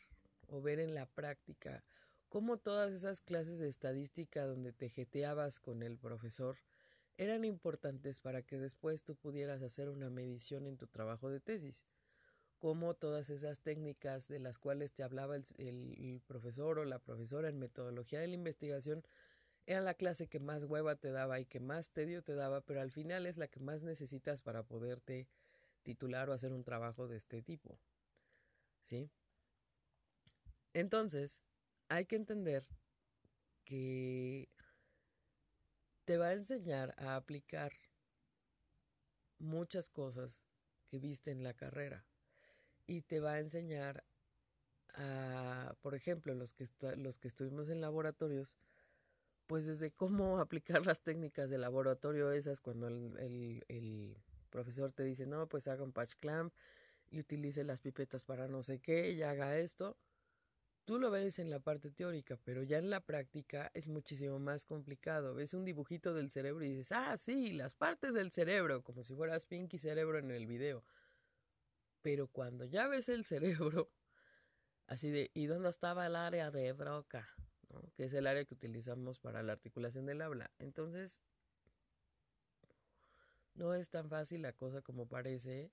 o 0.47 0.61
ver 0.61 0.79
en 0.79 0.93
la 0.93 1.05
práctica 1.05 1.83
cómo 2.29 2.57
todas 2.57 2.93
esas 2.93 3.19
clases 3.19 3.59
de 3.59 3.67
estadística 3.67 4.45
donde 4.45 4.71
te 4.71 4.89
jeteabas 4.89 5.59
con 5.59 5.83
el 5.83 5.97
profesor 5.97 6.57
eran 7.17 7.43
importantes 7.43 8.21
para 8.21 8.41
que 8.41 8.57
después 8.57 9.03
tú 9.03 9.15
pudieras 9.15 9.61
hacer 9.61 9.89
una 9.89 10.09
medición 10.09 10.65
en 10.65 10.77
tu 10.77 10.87
trabajo 10.87 11.29
de 11.29 11.41
tesis. 11.41 11.85
Cómo 12.57 12.93
todas 12.93 13.29
esas 13.29 13.59
técnicas 13.59 14.27
de 14.27 14.39
las 14.39 14.59
cuales 14.59 14.93
te 14.93 15.03
hablaba 15.03 15.35
el, 15.35 15.43
el 15.57 16.21
profesor 16.25 16.79
o 16.79 16.85
la 16.85 16.99
profesora 16.99 17.49
en 17.49 17.59
metodología 17.59 18.21
de 18.21 18.27
la 18.27 18.35
investigación 18.35 19.03
era 19.65 19.81
la 19.81 19.93
clase 19.93 20.27
que 20.27 20.39
más 20.39 20.63
hueva 20.63 20.95
te 20.95 21.11
daba 21.11 21.39
y 21.39 21.45
que 21.45 21.59
más 21.59 21.91
tedio 21.91 22.23
te 22.23 22.33
daba, 22.33 22.61
pero 22.61 22.81
al 22.81 22.91
final 22.91 23.25
es 23.25 23.37
la 23.37 23.47
que 23.47 23.59
más 23.59 23.83
necesitas 23.83 24.41
para 24.41 24.63
poderte 24.63 25.27
titular 25.83 26.29
o 26.29 26.33
hacer 26.33 26.51
un 26.53 26.63
trabajo 26.63 27.07
de 27.07 27.17
este 27.17 27.41
tipo. 27.41 27.79
¿Sí? 28.81 29.09
Entonces, 30.73 31.43
hay 31.89 32.05
que 32.05 32.15
entender 32.15 32.65
que 33.65 34.49
te 36.05 36.17
va 36.17 36.29
a 36.29 36.33
enseñar 36.33 36.95
a 36.97 37.15
aplicar 37.15 37.71
muchas 39.39 39.89
cosas 39.89 40.43
que 40.87 40.99
viste 40.99 41.31
en 41.31 41.43
la 41.43 41.53
carrera 41.53 42.05
y 42.87 43.01
te 43.01 43.19
va 43.19 43.33
a 43.33 43.39
enseñar 43.39 44.03
a, 44.93 45.75
por 45.81 45.95
ejemplo, 45.95 46.33
los 46.33 46.53
que, 46.53 46.65
los 46.97 47.17
que 47.17 47.27
estuvimos 47.27 47.69
en 47.69 47.81
laboratorios, 47.81 48.55
pues 49.51 49.65
desde 49.65 49.91
cómo 49.91 50.39
aplicar 50.39 50.85
las 50.85 51.01
técnicas 51.01 51.49
de 51.49 51.57
laboratorio 51.57 52.31
esas 52.31 52.61
cuando 52.61 52.87
el, 52.87 53.17
el, 53.19 53.65
el 53.67 54.17
profesor 54.49 54.93
te 54.93 55.03
dice, 55.03 55.25
no, 55.25 55.49
pues 55.49 55.67
haga 55.67 55.83
un 55.83 55.91
patch 55.91 56.13
clamp 56.21 56.53
y 57.09 57.19
utilice 57.19 57.65
las 57.65 57.81
pipetas 57.81 58.23
para 58.23 58.47
no 58.47 58.63
sé 58.63 58.79
qué 58.79 59.11
y 59.11 59.23
haga 59.23 59.57
esto 59.57 59.97
Tú 60.85 60.99
lo 60.99 61.11
ves 61.11 61.37
en 61.37 61.49
la 61.49 61.59
parte 61.59 61.91
teórica, 61.91 62.37
pero 62.45 62.63
ya 62.63 62.77
en 62.77 62.89
la 62.89 63.01
práctica 63.01 63.69
es 63.73 63.89
muchísimo 63.89 64.39
más 64.39 64.63
complicado. 64.63 65.35
Ves 65.35 65.53
un 65.53 65.65
dibujito 65.65 66.13
del 66.13 66.31
cerebro 66.31 66.63
y 66.63 66.69
dices, 66.69 66.93
ah, 66.93 67.17
sí, 67.17 67.51
las 67.51 67.75
partes 67.75 68.13
del 68.13 68.31
cerebro, 68.31 68.81
como 68.83 69.03
si 69.03 69.13
fueras 69.13 69.45
Pinky 69.45 69.77
Cerebro 69.77 70.17
en 70.17 70.31
el 70.31 70.47
video. 70.47 70.85
Pero 72.01 72.29
cuando 72.29 72.63
ya 72.63 72.87
ves 72.87 73.09
el 73.09 73.25
cerebro, 73.25 73.91
así 74.87 75.11
de, 75.11 75.29
¿y 75.33 75.47
dónde 75.47 75.69
estaba 75.69 76.07
el 76.07 76.15
área 76.15 76.51
de 76.51 76.71
Broca? 76.71 77.27
Que 77.95 78.05
es 78.05 78.13
el 78.13 78.27
área 78.27 78.45
que 78.45 78.53
utilizamos 78.53 79.19
para 79.19 79.43
la 79.43 79.53
articulación 79.53 80.05
del 80.05 80.21
habla. 80.21 80.51
Entonces, 80.59 81.21
no 83.53 83.73
es 83.73 83.89
tan 83.89 84.09
fácil 84.09 84.41
la 84.41 84.53
cosa 84.53 84.81
como 84.81 85.07
parece 85.07 85.71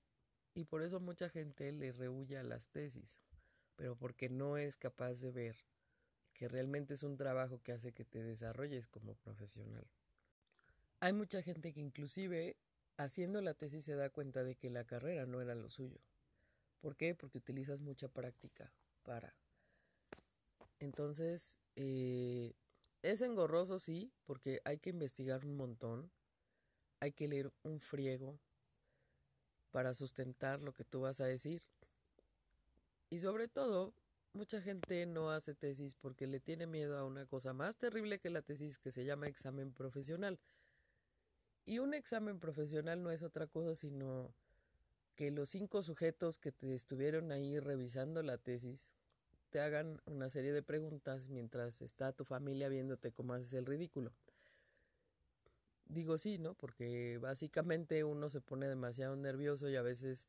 y 0.53 0.65
por 0.65 0.81
eso 0.81 0.99
mucha 0.99 1.29
gente 1.29 1.71
le 1.71 1.91
rehuye 1.91 2.37
a 2.37 2.43
las 2.43 2.69
tesis 2.69 3.19
pero 3.79 3.95
porque 3.95 4.27
no 4.27 4.57
es 4.57 4.75
capaz 4.75 5.21
de 5.21 5.31
ver 5.31 5.55
que 6.33 6.49
realmente 6.49 6.95
es 6.95 7.03
un 7.03 7.15
trabajo 7.15 7.63
que 7.63 7.71
hace 7.71 7.93
que 7.93 8.03
te 8.03 8.21
desarrolles 8.21 8.89
como 8.89 9.15
profesional. 9.15 9.87
Hay 10.99 11.13
mucha 11.13 11.41
gente 11.41 11.71
que 11.71 11.79
inclusive 11.79 12.57
haciendo 12.97 13.41
la 13.41 13.53
tesis 13.53 13.85
se 13.85 13.95
da 13.95 14.09
cuenta 14.09 14.43
de 14.43 14.55
que 14.55 14.69
la 14.69 14.83
carrera 14.83 15.25
no 15.25 15.39
era 15.39 15.55
lo 15.55 15.69
suyo. 15.69 16.01
¿Por 16.81 16.97
qué? 16.97 17.15
Porque 17.15 17.37
utilizas 17.37 17.79
mucha 17.79 18.09
práctica 18.09 18.69
para. 19.03 19.33
Entonces, 20.79 21.59
eh, 21.75 22.53
es 23.01 23.21
engorroso, 23.21 23.79
sí, 23.79 24.11
porque 24.25 24.61
hay 24.65 24.77
que 24.77 24.89
investigar 24.89 25.45
un 25.45 25.55
montón, 25.55 26.11
hay 26.99 27.11
que 27.11 27.27
leer 27.27 27.51
un 27.63 27.79
friego 27.79 28.39
para 29.71 29.93
sustentar 29.93 30.61
lo 30.61 30.73
que 30.73 30.83
tú 30.83 31.01
vas 31.01 31.21
a 31.21 31.25
decir. 31.25 31.61
Y 33.09 33.19
sobre 33.19 33.47
todo, 33.47 33.93
mucha 34.33 34.61
gente 34.61 35.05
no 35.05 35.31
hace 35.31 35.55
tesis 35.55 35.95
porque 35.95 36.27
le 36.27 36.39
tiene 36.39 36.67
miedo 36.67 36.97
a 36.97 37.05
una 37.05 37.25
cosa 37.25 37.53
más 37.53 37.77
terrible 37.77 38.19
que 38.19 38.29
la 38.29 38.41
tesis 38.41 38.77
que 38.77 38.91
se 38.91 39.05
llama 39.05 39.27
examen 39.27 39.73
profesional. 39.73 40.39
Y 41.65 41.79
un 41.79 41.93
examen 41.93 42.39
profesional 42.39 43.03
no 43.03 43.11
es 43.11 43.23
otra 43.23 43.47
cosa 43.47 43.75
sino 43.75 44.33
que 45.15 45.31
los 45.31 45.49
cinco 45.49 45.81
sujetos 45.81 46.37
que 46.37 46.51
te 46.51 46.73
estuvieron 46.73 47.31
ahí 47.31 47.59
revisando 47.59 48.23
la 48.23 48.37
tesis 48.37 48.95
te 49.49 49.59
hagan 49.59 50.01
una 50.05 50.29
serie 50.29 50.53
de 50.53 50.61
preguntas 50.61 51.29
mientras 51.29 51.81
está 51.81 52.11
tu 52.11 52.25
familia 52.25 52.69
viéndote 52.69 53.11
cómo 53.11 53.33
haces 53.33 53.53
el 53.53 53.65
ridículo. 53.65 54.11
Digo 55.85 56.17
sí, 56.17 56.37
¿no? 56.37 56.53
Porque 56.53 57.17
básicamente 57.19 58.03
uno 58.03 58.29
se 58.29 58.41
pone 58.41 58.67
demasiado 58.67 59.15
nervioso 59.15 59.69
y 59.69 59.75
a 59.75 59.81
veces 59.81 60.27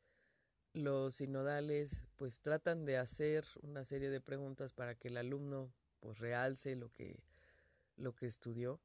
los 0.73 1.17
sinodales 1.17 2.07
pues 2.17 2.41
tratan 2.41 2.85
de 2.85 2.97
hacer 2.97 3.45
una 3.63 3.85
serie 3.85 4.09
de 4.09 4.21
preguntas 4.21 4.73
para 4.73 4.95
que 4.95 5.09
el 5.09 5.17
alumno 5.17 5.73
pues 6.01 6.19
realce 6.19 6.77
lo 6.77 6.91
que, 6.91 7.23
lo 7.97 8.15
que 8.15 8.27
estudió, 8.27 8.81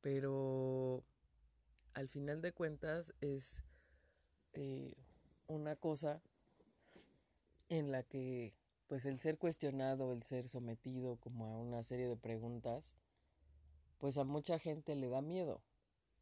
pero 0.00 1.04
al 1.94 2.08
final 2.08 2.40
de 2.40 2.52
cuentas 2.52 3.14
es 3.20 3.64
eh, 4.54 4.94
una 5.46 5.76
cosa 5.76 6.22
en 7.68 7.90
la 7.90 8.02
que 8.02 8.52
pues 8.88 9.06
el 9.06 9.18
ser 9.18 9.38
cuestionado, 9.38 10.12
el 10.12 10.22
ser 10.22 10.48
sometido 10.48 11.16
como 11.16 11.46
a 11.46 11.58
una 11.58 11.82
serie 11.84 12.08
de 12.08 12.16
preguntas, 12.16 12.96
pues 13.98 14.18
a 14.18 14.24
mucha 14.24 14.58
gente 14.58 14.96
le 14.96 15.08
da 15.08 15.20
miedo. 15.20 15.62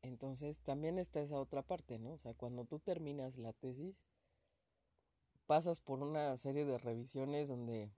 Entonces 0.02 0.58
también 0.58 0.98
está 0.98 1.20
esa 1.20 1.40
otra 1.40 1.62
parte, 1.62 1.98
¿no? 1.98 2.12
O 2.12 2.18
sea, 2.18 2.34
cuando 2.34 2.64
tú 2.64 2.80
terminas 2.80 3.38
la 3.38 3.52
tesis, 3.52 4.04
pasas 5.46 5.80
por 5.80 6.02
una 6.02 6.36
serie 6.36 6.64
de 6.64 6.78
revisiones 6.78 7.48
donde 7.48 7.88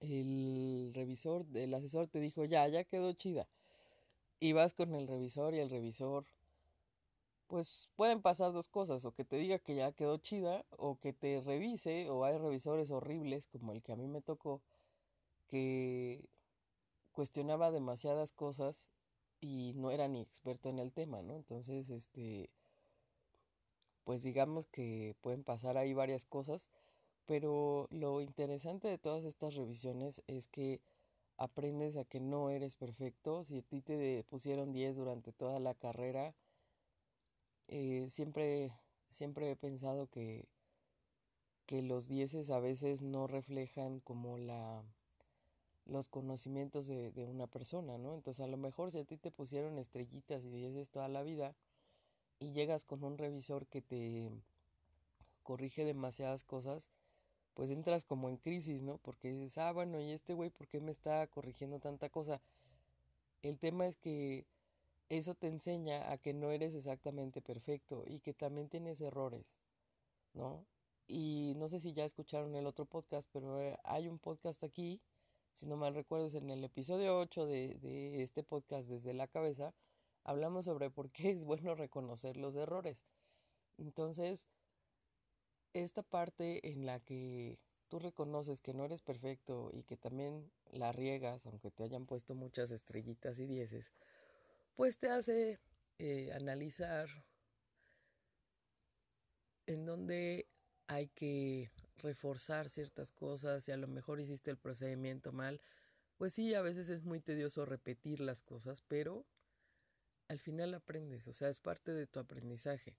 el 0.00 0.92
revisor, 0.94 1.46
el 1.54 1.72
asesor 1.72 2.08
te 2.08 2.20
dijo, 2.20 2.44
ya, 2.44 2.66
ya 2.68 2.84
quedó 2.84 3.12
chida. 3.12 3.48
Y 4.40 4.52
vas 4.52 4.74
con 4.74 4.94
el 4.94 5.06
revisor 5.06 5.54
y 5.54 5.58
el 5.58 5.70
revisor, 5.70 6.26
pues 7.48 7.88
pueden 7.96 8.22
pasar 8.22 8.52
dos 8.52 8.68
cosas, 8.68 9.04
o 9.04 9.12
que 9.12 9.24
te 9.24 9.36
diga 9.36 9.58
que 9.58 9.74
ya 9.74 9.92
quedó 9.92 10.18
chida, 10.18 10.64
o 10.70 10.98
que 11.00 11.12
te 11.12 11.40
revise, 11.40 12.08
o 12.10 12.24
hay 12.24 12.38
revisores 12.38 12.90
horribles 12.90 13.46
como 13.46 13.72
el 13.72 13.82
que 13.82 13.92
a 13.92 13.96
mí 13.96 14.06
me 14.06 14.20
tocó, 14.20 14.62
que 15.48 16.28
cuestionaba 17.12 17.70
demasiadas 17.70 18.32
cosas 18.32 18.90
y 19.40 19.72
no 19.76 19.90
era 19.90 20.08
ni 20.08 20.20
experto 20.20 20.68
en 20.68 20.78
el 20.78 20.92
tema, 20.92 21.22
¿no? 21.22 21.36
Entonces, 21.36 21.90
este, 21.90 22.50
pues 24.04 24.22
digamos 24.22 24.66
que 24.66 25.16
pueden 25.22 25.42
pasar 25.42 25.78
ahí 25.78 25.94
varias 25.94 26.24
cosas, 26.26 26.70
pero 27.26 27.88
lo 27.90 28.20
interesante 28.20 28.88
de 28.88 28.98
todas 28.98 29.24
estas 29.24 29.54
revisiones 29.54 30.22
es 30.26 30.48
que 30.48 30.80
aprendes 31.38 31.96
a 31.96 32.04
que 32.04 32.20
no 32.20 32.50
eres 32.50 32.74
perfecto. 32.74 33.44
Si 33.44 33.58
a 33.58 33.62
ti 33.62 33.80
te 33.80 34.24
pusieron 34.24 34.72
10 34.72 34.96
durante 34.96 35.32
toda 35.32 35.60
la 35.60 35.74
carrera, 35.74 36.34
eh, 37.68 38.06
siempre, 38.08 38.72
siempre 39.10 39.50
he 39.50 39.56
pensado 39.56 40.08
que, 40.08 40.48
que 41.66 41.82
los 41.82 42.08
10 42.08 42.50
a 42.50 42.58
veces 42.60 43.02
no 43.02 43.26
reflejan 43.26 44.00
como 44.00 44.38
la 44.38 44.82
los 45.86 46.08
conocimientos 46.08 46.86
de, 46.86 47.12
de, 47.12 47.24
una 47.24 47.46
persona, 47.46 47.96
¿no? 47.96 48.14
Entonces 48.14 48.44
a 48.44 48.46
lo 48.46 48.58
mejor 48.58 48.92
si 48.92 48.98
a 48.98 49.04
ti 49.04 49.16
te 49.16 49.30
pusieron 49.30 49.78
estrellitas 49.78 50.44
y 50.44 50.50
dieces 50.50 50.90
toda 50.90 51.08
la 51.08 51.22
vida, 51.22 51.54
y 52.40 52.52
llegas 52.52 52.84
con 52.84 53.04
un 53.04 53.18
revisor 53.18 53.66
que 53.66 53.82
te 53.82 54.30
corrige 55.42 55.84
demasiadas 55.84 56.44
cosas, 56.44 56.90
pues 57.54 57.70
entras 57.70 58.04
como 58.04 58.28
en 58.28 58.36
crisis, 58.36 58.82
¿no? 58.82 58.98
Porque 58.98 59.32
dices, 59.32 59.58
ah, 59.58 59.72
bueno, 59.72 60.00
¿y 60.00 60.12
este 60.12 60.34
güey 60.34 60.50
por 60.50 60.68
qué 60.68 60.80
me 60.80 60.92
está 60.92 61.26
corrigiendo 61.26 61.80
tanta 61.80 62.08
cosa? 62.08 62.40
El 63.42 63.58
tema 63.58 63.86
es 63.86 63.96
que 63.96 64.46
eso 65.08 65.34
te 65.34 65.48
enseña 65.48 66.10
a 66.12 66.18
que 66.18 66.34
no 66.34 66.50
eres 66.50 66.74
exactamente 66.74 67.40
perfecto 67.42 68.04
y 68.06 68.20
que 68.20 68.34
también 68.34 68.68
tienes 68.68 69.00
errores, 69.00 69.58
¿no? 70.34 70.66
Y 71.06 71.54
no 71.56 71.68
sé 71.68 71.80
si 71.80 71.94
ya 71.94 72.04
escucharon 72.04 72.54
el 72.54 72.66
otro 72.66 72.84
podcast, 72.86 73.28
pero 73.32 73.60
eh, 73.60 73.78
hay 73.84 74.08
un 74.08 74.18
podcast 74.18 74.64
aquí, 74.64 75.00
si 75.52 75.66
no 75.66 75.76
mal 75.76 75.94
recuerdo, 75.94 76.26
es 76.26 76.34
en 76.34 76.50
el 76.50 76.62
episodio 76.64 77.18
8 77.18 77.46
de, 77.46 77.78
de 77.78 78.22
este 78.22 78.42
podcast 78.42 78.88
desde 78.88 79.14
la 79.14 79.26
cabeza, 79.28 79.74
hablamos 80.24 80.66
sobre 80.66 80.90
por 80.90 81.10
qué 81.10 81.30
es 81.30 81.44
bueno 81.44 81.74
reconocer 81.74 82.36
los 82.36 82.56
errores. 82.56 83.06
Entonces, 83.78 84.48
esta 85.72 86.02
parte 86.02 86.68
en 86.70 86.86
la 86.86 87.00
que 87.00 87.58
tú 87.88 87.98
reconoces 87.98 88.60
que 88.60 88.74
no 88.74 88.84
eres 88.84 89.02
perfecto 89.02 89.70
y 89.72 89.82
que 89.84 89.96
también 89.96 90.50
la 90.70 90.92
riegas, 90.92 91.46
aunque 91.46 91.70
te 91.70 91.84
hayan 91.84 92.06
puesto 92.06 92.34
muchas 92.34 92.70
estrellitas 92.70 93.38
y 93.38 93.46
dieces, 93.46 93.92
pues 94.78 95.00
te 95.00 95.10
hace 95.10 95.58
eh, 95.98 96.30
analizar 96.32 97.08
en 99.66 99.84
dónde 99.84 100.46
hay 100.86 101.08
que 101.08 101.72
reforzar 101.96 102.68
ciertas 102.68 103.10
cosas, 103.10 103.64
si 103.64 103.72
a 103.72 103.76
lo 103.76 103.88
mejor 103.88 104.20
hiciste 104.20 104.52
el 104.52 104.56
procedimiento 104.56 105.32
mal, 105.32 105.60
pues 106.16 106.32
sí, 106.32 106.54
a 106.54 106.62
veces 106.62 106.90
es 106.90 107.02
muy 107.02 107.18
tedioso 107.18 107.64
repetir 107.64 108.20
las 108.20 108.44
cosas, 108.44 108.80
pero 108.86 109.26
al 110.28 110.38
final 110.38 110.72
aprendes, 110.74 111.26
o 111.26 111.32
sea, 111.32 111.48
es 111.48 111.58
parte 111.58 111.92
de 111.92 112.06
tu 112.06 112.20
aprendizaje. 112.20 112.96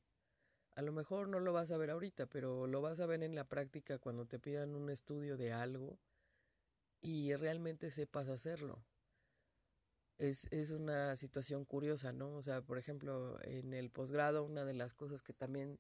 A 0.76 0.82
lo 0.82 0.92
mejor 0.92 1.30
no 1.30 1.40
lo 1.40 1.54
vas 1.54 1.72
a 1.72 1.78
ver 1.78 1.92
ahorita, 1.92 2.26
pero 2.26 2.68
lo 2.68 2.82
vas 2.82 3.00
a 3.00 3.06
ver 3.06 3.24
en 3.24 3.36
la 3.36 3.46
práctica 3.48 4.00
cuando 4.00 4.26
te 4.26 4.38
pidan 4.38 4.76
un 4.76 4.90
estudio 4.90 5.38
de 5.38 5.54
algo 5.54 5.98
y 7.02 7.34
realmente 7.36 7.92
sepas 7.92 8.28
hacerlo. 8.30 8.84
Es, 10.20 10.48
es 10.52 10.72
una 10.72 11.16
situación 11.16 11.66
curiosa, 11.66 12.12
¿no? 12.12 12.36
O 12.36 12.42
sea, 12.42 12.62
por 12.62 12.78
ejemplo, 12.78 13.40
en 13.42 13.74
el 13.74 13.90
posgrado, 13.90 14.44
una 14.44 14.66
de 14.66 14.74
las 14.74 14.94
cosas 14.94 15.24
que 15.24 15.34
también 15.34 15.80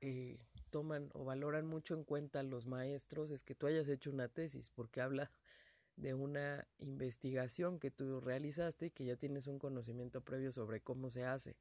eh, 0.00 0.40
toman 0.70 1.10
o 1.14 1.24
valoran 1.24 1.66
mucho 1.66 1.94
en 1.94 2.02
cuenta 2.02 2.42
los 2.42 2.66
maestros 2.66 3.30
es 3.30 3.44
que 3.44 3.54
tú 3.54 3.68
hayas 3.68 3.88
hecho 3.88 4.10
una 4.10 4.28
tesis, 4.28 4.70
porque 4.70 5.00
habla 5.00 5.30
de 5.96 6.14
una 6.14 6.66
investigación 6.78 7.78
que 7.78 7.92
tú 7.92 8.20
realizaste 8.20 8.86
y 8.86 8.90
que 8.90 9.04
ya 9.04 9.16
tienes 9.16 9.46
un 9.46 9.60
conocimiento 9.60 10.22
previo 10.22 10.50
sobre 10.50 10.80
cómo 10.80 11.08
se 11.08 11.24
hace. 11.24 11.56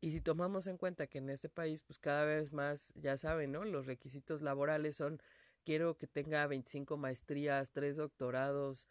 Y 0.00 0.12
si 0.12 0.22
tomamos 0.22 0.66
en 0.66 0.78
cuenta 0.78 1.06
que 1.06 1.18
en 1.18 1.28
este 1.28 1.50
país, 1.50 1.82
pues 1.82 1.98
cada 1.98 2.24
vez 2.24 2.52
más, 2.54 2.94
ya 2.94 3.18
saben, 3.18 3.52
¿no? 3.52 3.64
Los 3.64 3.84
requisitos 3.84 4.40
laborales 4.40 4.96
son, 4.96 5.20
quiero 5.64 5.98
que 5.98 6.06
tenga 6.06 6.46
25 6.46 6.96
maestrías, 6.96 7.72
3 7.72 7.96
doctorados, 7.96 8.88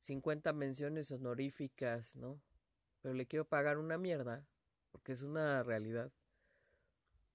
50 0.00 0.52
menciones 0.54 1.12
honoríficas, 1.12 2.16
¿no? 2.16 2.40
Pero 3.02 3.14
le 3.14 3.26
quiero 3.26 3.44
pagar 3.44 3.78
una 3.78 3.98
mierda, 3.98 4.46
porque 4.90 5.12
es 5.12 5.22
una 5.22 5.62
realidad. 5.62 6.10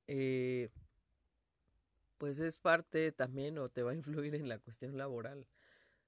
Eh, 0.08 0.70
pues 2.18 2.40
es 2.40 2.60
parte 2.60 3.12
también 3.12 3.58
o 3.60 3.70
te 3.70 3.84
va 3.84 3.92
a 3.92 3.96
influir 3.96 4.36
en 4.36 4.50
la 4.50 4.58
cuestión 4.60 4.98
laboral, 4.98 5.48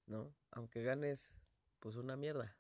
¿no? 0.08 0.34
Aunque 0.52 0.84
ganes 0.84 1.36
pues 1.80 1.96
una 1.96 2.18
mierda, 2.18 2.58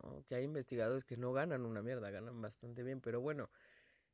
¿no? 0.00 0.24
Que 0.26 0.36
hay 0.36 0.44
investigadores 0.44 1.04
que 1.04 1.16
no 1.16 1.32
ganan 1.32 1.66
una 1.66 1.82
mierda, 1.82 2.10
ganan 2.10 2.40
bastante 2.40 2.84
bien, 2.84 3.00
pero 3.00 3.20
bueno, 3.20 3.50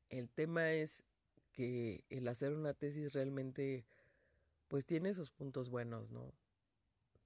el 0.09 0.29
tema 0.29 0.71
es 0.71 1.03
que 1.51 2.03
el 2.09 2.27
hacer 2.27 2.53
una 2.53 2.73
tesis 2.73 3.13
realmente 3.13 3.85
pues 4.67 4.85
tiene 4.85 5.13
sus 5.13 5.29
puntos 5.29 5.69
buenos, 5.69 6.11
¿no? 6.11 6.33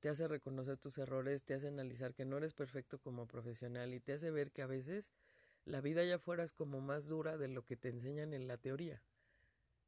Te 0.06 0.10
hace 0.10 0.28
reconocer 0.28 0.78
tus 0.78 1.00
errores, 1.00 1.44
te 1.46 1.56
hace 1.56 1.68
analizar 1.68 2.14
que 2.14 2.26
no 2.26 2.38
eres 2.38 2.54
perfecto 2.54 3.00
como 3.00 3.26
profesional 3.26 3.92
y 3.92 4.00
te 4.00 4.14
hace 4.14 4.30
ver 4.30 4.52
que 4.52 4.62
a 4.62 4.68
veces 4.68 5.12
la 5.64 5.82
vida 5.82 6.02
allá 6.02 6.18
afuera 6.18 6.44
es 6.44 6.54
como 6.54 6.80
más 6.80 7.08
dura 7.08 7.38
de 7.38 7.48
lo 7.48 7.66
que 7.66 7.76
te 7.76 7.90
enseñan 7.90 8.32
en 8.32 8.46
la 8.48 8.58
teoría. 8.58 9.02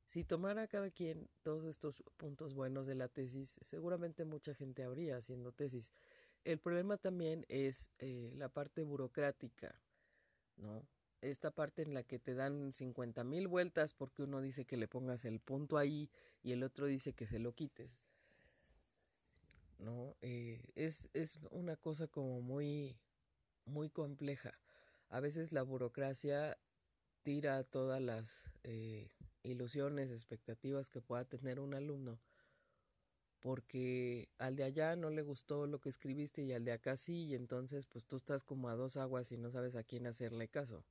Si 0.07 0.23
tomara 0.23 0.67
cada 0.67 0.89
quien 0.89 1.29
todos 1.43 1.65
estos 1.65 2.03
puntos 2.17 2.55
buenos 2.55 2.87
de 2.87 2.95
la 2.95 3.09
tesis, 3.09 3.59
seguramente 3.61 4.25
mucha 4.25 4.55
gente 4.55 4.81
habría 4.81 5.17
haciendo 5.17 5.51
tesis. 5.51 5.93
El 6.45 6.57
problema 6.57 6.97
también 6.97 7.45
es 7.47 7.91
eh, 7.99 8.31
la 8.33 8.49
parte 8.49 8.81
burocrática, 8.81 9.79
¿no? 10.55 10.87
Esta 11.21 11.51
parte 11.51 11.83
en 11.83 11.93
la 11.93 12.01
que 12.01 12.17
te 12.17 12.33
dan 12.33 12.71
50 12.71 13.23
mil 13.23 13.47
vueltas 13.47 13.93
porque 13.93 14.23
uno 14.23 14.41
dice 14.41 14.65
que 14.65 14.77
le 14.77 14.87
pongas 14.87 15.25
el 15.25 15.39
punto 15.39 15.77
ahí 15.77 16.09
y 16.41 16.53
el 16.53 16.63
otro 16.63 16.87
dice 16.87 17.13
que 17.13 17.27
se 17.27 17.37
lo 17.37 17.53
quites. 17.53 17.99
¿No? 19.77 20.15
Eh, 20.21 20.61
es, 20.75 21.09
es 21.13 21.37
una 21.51 21.75
cosa 21.75 22.07
como 22.07 22.41
muy, 22.41 22.97
muy 23.65 23.89
compleja. 23.89 24.59
A 25.09 25.19
veces 25.19 25.51
la 25.53 25.61
burocracia 25.61 26.57
tira 27.23 27.63
todas 27.63 28.01
las 28.01 28.49
eh, 28.63 29.11
ilusiones, 29.43 30.11
expectativas 30.11 30.89
que 30.89 31.01
pueda 31.01 31.25
tener 31.25 31.59
un 31.59 31.73
alumno, 31.73 32.19
porque 33.39 34.29
al 34.37 34.55
de 34.55 34.63
allá 34.63 34.95
no 34.95 35.09
le 35.09 35.21
gustó 35.21 35.67
lo 35.67 35.79
que 35.79 35.89
escribiste 35.89 36.43
y 36.43 36.53
al 36.53 36.65
de 36.65 36.71
acá 36.71 36.97
sí, 36.97 37.25
y 37.25 37.35
entonces 37.35 37.85
pues 37.85 38.05
tú 38.05 38.17
estás 38.17 38.43
como 38.43 38.69
a 38.69 38.75
dos 38.75 38.97
aguas 38.97 39.31
y 39.31 39.37
no 39.37 39.51
sabes 39.51 39.75
a 39.75 39.83
quién 39.83 40.07
hacerle 40.07 40.47
caso. 40.47 40.85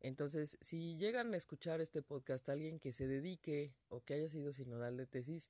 Entonces, 0.00 0.58
si 0.60 0.96
llegan 0.96 1.32
a 1.32 1.36
escuchar 1.36 1.80
este 1.80 2.02
podcast 2.02 2.48
alguien 2.48 2.80
que 2.80 2.92
se 2.92 3.06
dedique 3.06 3.72
o 3.88 4.00
que 4.00 4.14
haya 4.14 4.28
sido 4.28 4.52
sinodal 4.52 4.96
de 4.96 5.06
tesis, 5.06 5.48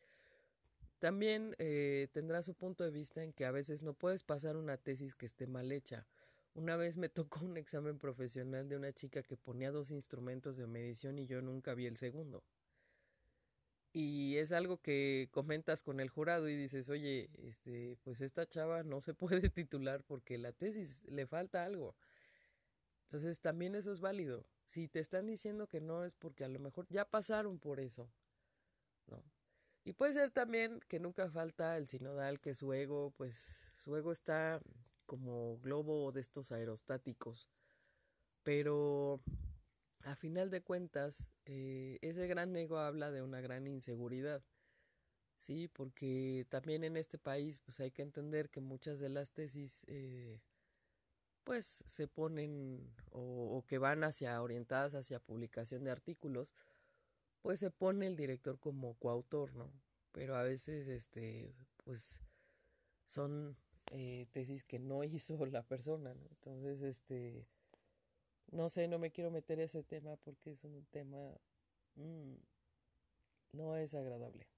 también 1.02 1.56
eh, 1.58 2.06
tendrá 2.12 2.44
su 2.44 2.54
punto 2.54 2.84
de 2.84 2.92
vista 2.92 3.24
en 3.24 3.32
que 3.32 3.44
a 3.44 3.50
veces 3.50 3.82
no 3.82 3.92
puedes 3.92 4.22
pasar 4.22 4.56
una 4.56 4.76
tesis 4.76 5.16
que 5.16 5.26
esté 5.26 5.48
mal 5.48 5.72
hecha. 5.72 6.06
Una 6.54 6.76
vez 6.76 6.96
me 6.96 7.08
tocó 7.40 7.44
un 7.44 7.56
examen 7.56 7.98
profesional 7.98 8.68
de 8.68 8.76
una 8.76 8.92
chica 8.92 9.24
que 9.24 9.36
ponía 9.36 9.72
dos 9.72 9.90
instrumentos 9.90 10.58
de 10.58 10.68
medición 10.68 11.18
y 11.18 11.26
yo 11.26 11.42
nunca 11.42 11.74
vi 11.74 11.86
el 11.86 11.96
segundo. 11.96 12.44
Y 13.92 14.36
es 14.36 14.52
algo 14.52 14.80
que 14.80 15.28
comentas 15.32 15.82
con 15.82 15.98
el 15.98 16.08
jurado 16.08 16.48
y 16.48 16.54
dices, 16.54 16.88
oye, 16.88 17.30
este, 17.48 17.96
pues 18.04 18.20
esta 18.20 18.46
chava 18.48 18.84
no 18.84 19.00
se 19.00 19.12
puede 19.48 19.50
titular 19.50 20.04
porque 20.04 20.38
la 20.38 20.52
tesis 20.52 21.02
le 21.08 21.26
falta 21.26 21.64
algo. 21.64 21.96
Entonces 23.08 23.40
también 23.40 23.74
eso 23.74 23.90
es 23.90 23.98
válido. 23.98 24.46
Si 24.62 24.86
te 24.86 25.00
están 25.00 25.26
diciendo 25.26 25.66
que 25.66 25.80
no 25.80 26.04
es 26.04 26.14
porque 26.14 26.44
a 26.44 26.48
lo 26.48 26.60
mejor 26.60 26.86
ya 26.90 27.04
pasaron 27.04 27.58
por 27.58 27.80
eso. 27.80 28.08
¿no? 29.08 29.20
Y 29.84 29.92
puede 29.92 30.12
ser 30.12 30.30
también 30.30 30.80
que 30.88 31.00
nunca 31.00 31.30
falta 31.30 31.76
el 31.76 31.88
sinodal, 31.88 32.40
que 32.40 32.54
su 32.54 32.72
ego, 32.72 33.12
pues 33.16 33.34
su 33.74 33.96
ego 33.96 34.12
está 34.12 34.60
como 35.06 35.58
globo 35.58 36.12
de 36.12 36.20
estos 36.20 36.52
aerostáticos. 36.52 37.48
Pero 38.42 39.20
a 40.04 40.16
final 40.16 40.50
de 40.50 40.62
cuentas, 40.62 41.32
eh, 41.44 41.98
ese 42.02 42.26
gran 42.26 42.54
ego 42.56 42.78
habla 42.78 43.10
de 43.10 43.22
una 43.22 43.40
gran 43.40 43.66
inseguridad. 43.66 44.42
Sí, 45.36 45.66
porque 45.68 46.46
también 46.48 46.84
en 46.84 46.96
este 46.96 47.18
país 47.18 47.58
pues 47.58 47.80
hay 47.80 47.90
que 47.90 48.02
entender 48.02 48.48
que 48.50 48.60
muchas 48.60 49.00
de 49.00 49.08
las 49.08 49.32
tesis 49.32 49.84
eh, 49.88 50.40
pues 51.42 51.82
se 51.84 52.06
ponen 52.06 52.94
o, 53.10 53.56
o, 53.58 53.66
que 53.66 53.78
van 53.78 54.04
hacia 54.04 54.40
orientadas 54.40 54.94
hacia 54.94 55.18
publicación 55.18 55.82
de 55.82 55.90
artículos, 55.90 56.54
pues 57.42 57.60
se 57.60 57.70
pone 57.70 58.06
el 58.06 58.16
director 58.16 58.58
como 58.58 58.94
coautor, 58.94 59.54
¿no? 59.54 59.70
Pero 60.12 60.36
a 60.36 60.42
veces 60.42 60.88
este 60.88 61.54
pues 61.84 62.20
son 63.04 63.56
eh, 63.92 64.26
tesis 64.32 64.64
que 64.64 64.78
no 64.78 65.04
hizo 65.04 65.44
la 65.46 65.62
persona, 65.62 66.14
¿no? 66.14 66.26
Entonces, 66.30 66.82
este, 66.82 67.46
no 68.50 68.68
sé, 68.68 68.88
no 68.88 68.98
me 68.98 69.10
quiero 69.10 69.30
meter 69.30 69.60
a 69.60 69.64
ese 69.64 69.82
tema 69.82 70.16
porque 70.16 70.52
es 70.52 70.64
un 70.64 70.84
tema, 70.90 71.36
mmm, 71.96 72.34
no 73.52 73.76
es 73.76 73.94
agradable, 73.94 74.48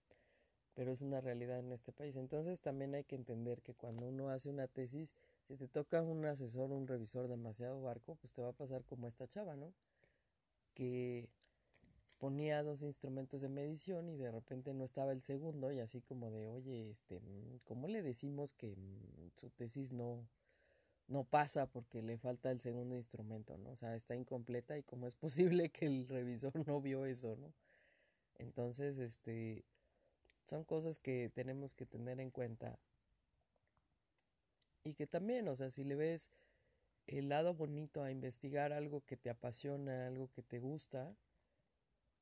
pero 0.75 0.93
es 0.93 1.03
una 1.03 1.21
realidad 1.21 1.59
en 1.59 1.73
este 1.73 1.93
país. 1.93 2.17
Entonces 2.17 2.61
también 2.61 2.95
hay 2.95 3.05
que 3.05 3.17
entender 3.17 3.63
que 3.63 3.75
cuando 3.75 4.07
uno 4.07 4.29
hace 4.31 4.51
una 4.51 4.69
tesis, 4.69 5.17
si 5.49 5.57
te 5.57 5.69
toca 5.69 6.03
un 6.03 6.25
asesor, 6.25 6.71
un 6.71 6.87
revisor 6.87 7.29
demasiado 7.29 7.83
barco, 7.83 8.17
pues 8.17 8.33
te 8.33 8.43
va 8.43 8.51
a 8.51 8.53
pasar 8.53 8.85
como 8.85 9.09
esta 9.09 9.27
chava, 9.27 9.57
¿no? 9.57 9.75
Que 10.75 11.29
ponía 12.25 12.63
dos 12.63 12.83
instrumentos 12.83 13.43
de 13.43 13.51
medición 13.51 14.09
y 14.09 14.17
de 14.17 14.31
repente 14.31 14.73
no 14.73 14.83
estaba 14.83 15.13
el 15.13 15.21
segundo 15.21 15.71
y 15.71 15.81
así 15.81 16.01
como 16.01 16.31
de, 16.31 16.49
oye, 16.49 16.89
este, 16.89 17.21
mm, 17.21 17.59
¿cómo 17.65 17.87
le 17.87 18.01
decimos 18.01 18.55
que 18.55 18.75
mm, 18.75 19.33
su 19.37 19.51
tesis 19.51 19.93
no, 19.93 20.27
no 21.07 21.25
pasa 21.25 21.67
porque 21.67 22.01
le 22.01 22.17
falta 22.17 22.51
el 22.51 22.63
segundo 22.63 22.97
instrumento, 22.97 23.59
¿no? 23.59 23.73
O 23.73 23.77
sea, 23.77 23.95
está 23.95 24.17
incompleta 24.17 24.79
y 24.79 24.83
cómo 24.85 25.07
es 25.07 25.17
posible 25.67 25.69
que 25.69 25.85
el 25.85 26.09
revisor 26.09 26.67
no 26.67 26.81
vio 26.81 27.05
eso, 27.05 27.37
¿no? 27.37 27.53
Entonces, 28.37 28.97
este, 28.97 29.67
son 30.47 30.65
cosas 30.65 30.99
que 30.99 31.31
tenemos 31.35 31.75
que 31.75 31.85
tener 31.85 32.21
en 32.21 32.31
cuenta 32.31 32.79
y 34.83 34.95
que 34.95 35.07
también, 35.07 35.47
o 35.49 35.57
sea, 35.57 35.69
si 35.69 35.85
le 35.85 35.95
ves 35.95 36.31
el 37.07 37.29
lado 37.29 37.53
bonito 37.53 38.03
a 38.03 38.11
investigar 38.11 38.73
algo 38.73 39.03
que 39.05 39.19
te 39.19 39.29
apasiona, 39.29 40.07
algo 40.07 40.31
que 40.33 40.43
te 40.43 40.59
gusta, 40.59 41.15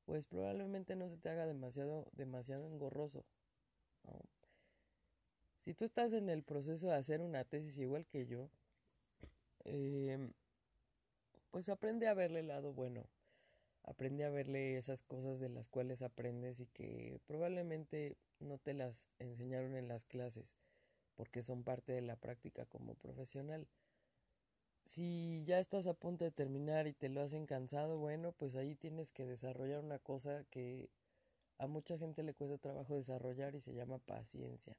pues 0.05 0.27
probablemente 0.27 0.95
no 0.95 1.09
se 1.09 1.17
te 1.17 1.29
haga 1.29 1.45
demasiado, 1.45 2.07
demasiado 2.13 2.67
engorroso. 2.67 3.25
Si 5.59 5.73
tú 5.73 5.85
estás 5.85 6.13
en 6.13 6.29
el 6.29 6.43
proceso 6.43 6.87
de 6.87 6.95
hacer 6.95 7.21
una 7.21 7.45
tesis 7.45 7.77
igual 7.77 8.05
que 8.05 8.25
yo, 8.25 8.49
eh, 9.63 10.31
pues 11.51 11.69
aprende 11.69 12.07
a 12.07 12.13
verle 12.13 12.41
el 12.41 12.47
lado 12.47 12.73
bueno. 12.73 13.07
Aprende 13.83 14.25
a 14.25 14.29
verle 14.29 14.77
esas 14.77 15.01
cosas 15.03 15.39
de 15.39 15.49
las 15.49 15.69
cuales 15.69 16.01
aprendes 16.01 16.59
y 16.59 16.67
que 16.67 17.19
probablemente 17.27 18.17
no 18.39 18.57
te 18.57 18.73
las 18.73 19.09
enseñaron 19.19 19.75
en 19.75 19.87
las 19.87 20.05
clases 20.05 20.57
porque 21.15 21.41
son 21.41 21.63
parte 21.63 21.93
de 21.93 22.01
la 22.01 22.15
práctica 22.15 22.65
como 22.65 22.95
profesional. 22.95 23.67
Si 24.83 25.43
ya 25.45 25.59
estás 25.59 25.87
a 25.87 25.93
punto 25.93 26.25
de 26.25 26.31
terminar 26.31 26.87
y 26.87 26.93
te 26.93 27.09
lo 27.09 27.21
hacen 27.21 27.45
cansado, 27.45 27.97
bueno, 27.99 28.33
pues 28.33 28.55
ahí 28.55 28.75
tienes 28.75 29.11
que 29.11 29.25
desarrollar 29.25 29.83
una 29.83 29.99
cosa 29.99 30.43
que 30.49 30.89
a 31.57 31.67
mucha 31.67 31.97
gente 31.97 32.23
le 32.23 32.33
cuesta 32.33 32.57
trabajo 32.57 32.95
desarrollar 32.95 33.55
y 33.55 33.61
se 33.61 33.73
llama 33.73 33.99
paciencia. 33.99 34.77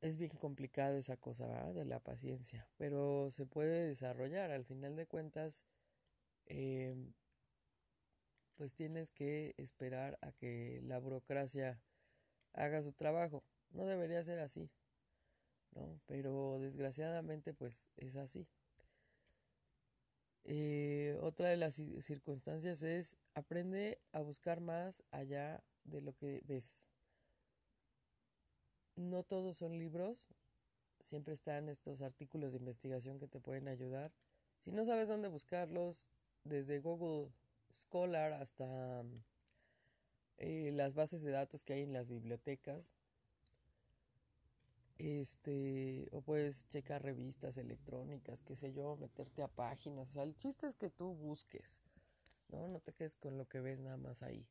Es 0.00 0.18
bien 0.18 0.36
complicada 0.36 0.96
esa 0.98 1.16
cosa 1.16 1.72
de 1.72 1.84
la 1.84 2.00
paciencia, 2.00 2.68
pero 2.76 3.30
se 3.30 3.46
puede 3.46 3.86
desarrollar. 3.86 4.50
Al 4.50 4.64
final 4.64 4.94
de 4.96 5.06
cuentas, 5.06 5.66
em, 6.46 7.14
pues 8.56 8.74
tienes 8.74 9.10
que 9.10 9.54
esperar 9.56 10.18
a 10.20 10.32
que 10.32 10.80
la 10.84 10.98
burocracia 10.98 11.80
haga 12.52 12.82
su 12.82 12.92
trabajo. 12.92 13.42
No 13.70 13.84
debería 13.86 14.22
ser 14.24 14.38
así, 14.38 14.70
Pero 16.06 16.58
desgraciadamente 16.58 17.54
pues 17.54 17.86
es 17.96 18.16
así. 18.16 18.46
Eh, 20.44 21.18
otra 21.22 21.48
de 21.48 21.56
las 21.56 21.74
circunstancias 21.74 22.82
es 22.82 23.16
aprende 23.34 24.00
a 24.12 24.20
buscar 24.20 24.60
más 24.60 25.02
allá 25.10 25.62
de 25.84 26.00
lo 26.00 26.14
que 26.14 26.42
ves. 26.44 26.88
No 28.94 29.24
todos 29.24 29.56
son 29.56 29.78
libros, 29.78 30.28
siempre 31.00 31.34
están 31.34 31.68
estos 31.68 32.00
artículos 32.00 32.52
de 32.52 32.58
investigación 32.58 33.18
que 33.18 33.28
te 33.28 33.40
pueden 33.40 33.68
ayudar. 33.68 34.12
Si 34.58 34.70
no 34.70 34.84
sabes 34.84 35.08
dónde 35.08 35.28
buscarlos, 35.28 36.08
desde 36.44 36.78
Google 36.78 37.32
Scholar 37.70 38.32
hasta 38.32 39.04
eh, 40.38 40.70
las 40.72 40.94
bases 40.94 41.22
de 41.22 41.32
datos 41.32 41.64
que 41.64 41.74
hay 41.74 41.82
en 41.82 41.92
las 41.92 42.10
bibliotecas. 42.10 42.94
Este, 44.98 46.08
o 46.12 46.22
puedes 46.22 46.68
checar 46.68 47.02
revistas 47.02 47.58
electrónicas, 47.58 48.42
qué 48.42 48.56
sé 48.56 48.72
yo, 48.72 48.96
meterte 48.96 49.42
a 49.42 49.48
páginas. 49.48 50.10
O 50.10 50.12
sea, 50.14 50.22
el 50.22 50.36
chiste 50.36 50.66
es 50.66 50.74
que 50.74 50.90
tú 50.90 51.14
busques, 51.14 51.82
¿no? 52.48 52.66
No 52.68 52.80
te 52.80 52.92
quedes 52.92 53.16
con 53.16 53.36
lo 53.36 53.46
que 53.46 53.60
ves 53.60 53.80
nada 53.80 53.98
más 53.98 54.22
ahí. 54.22 54.46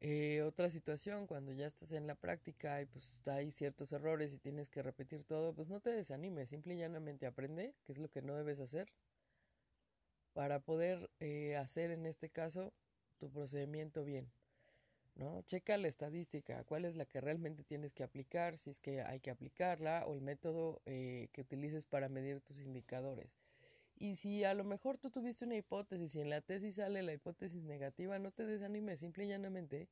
Eh, 0.00 0.42
otra 0.42 0.68
situación, 0.70 1.26
cuando 1.26 1.52
ya 1.52 1.66
estás 1.66 1.92
en 1.92 2.06
la 2.06 2.14
práctica 2.14 2.80
y 2.82 2.86
pues 2.86 3.22
hay 3.26 3.50
ciertos 3.50 3.92
errores 3.92 4.34
y 4.34 4.38
tienes 4.38 4.68
que 4.68 4.82
repetir 4.82 5.24
todo, 5.24 5.54
pues 5.54 5.68
no 5.68 5.80
te 5.80 5.90
desanimes, 5.90 6.50
simple 6.50 6.74
y 6.74 6.78
llanamente 6.78 7.26
aprende, 7.26 7.74
que 7.84 7.92
es 7.92 7.98
lo 7.98 8.10
que 8.10 8.20
no 8.20 8.34
debes 8.34 8.60
hacer, 8.60 8.92
para 10.34 10.60
poder 10.60 11.10
eh, 11.20 11.56
hacer 11.56 11.90
en 11.90 12.06
este 12.06 12.28
caso 12.28 12.74
tu 13.18 13.30
procedimiento 13.30 14.04
bien. 14.04 14.30
¿No? 15.14 15.42
Checa 15.42 15.76
la 15.76 15.88
estadística, 15.88 16.64
cuál 16.64 16.84
es 16.84 16.96
la 16.96 17.04
que 17.06 17.20
realmente 17.20 17.62
tienes 17.62 17.92
que 17.92 18.02
aplicar, 18.02 18.58
si 18.58 18.70
es 18.70 18.80
que 18.80 19.02
hay 19.02 19.20
que 19.20 19.30
aplicarla, 19.30 20.04
o 20.06 20.14
el 20.14 20.20
método 20.20 20.82
eh, 20.86 21.28
que 21.32 21.42
utilices 21.42 21.86
para 21.86 22.08
medir 22.08 22.40
tus 22.40 22.60
indicadores. 22.60 23.36
Y 23.96 24.16
si 24.16 24.44
a 24.44 24.54
lo 24.54 24.64
mejor 24.64 24.98
tú 24.98 25.10
tuviste 25.10 25.44
una 25.44 25.56
hipótesis 25.56 26.16
y 26.16 26.20
en 26.20 26.30
la 26.30 26.40
tesis 26.40 26.76
sale 26.76 27.02
la 27.02 27.12
hipótesis 27.12 27.62
negativa, 27.64 28.18
no 28.18 28.32
te 28.32 28.44
desanimes, 28.44 29.00
simple 29.00 29.24
y 29.24 29.28
llanamente 29.28 29.88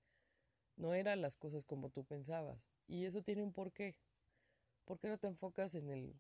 no 0.77 0.95
eran 0.95 1.21
las 1.21 1.37
cosas 1.37 1.65
como 1.65 1.91
tú 1.91 2.05
pensabas. 2.05 2.69
Y 2.89 3.05
eso 3.05 3.23
tiene 3.23 3.43
un 3.43 3.53
porqué. 3.53 3.97
¿Por 4.85 4.99
qué 4.99 5.09
no 5.09 5.19
te 5.19 5.29
enfocas 5.29 5.75
en 5.77 5.89
el 5.91 6.15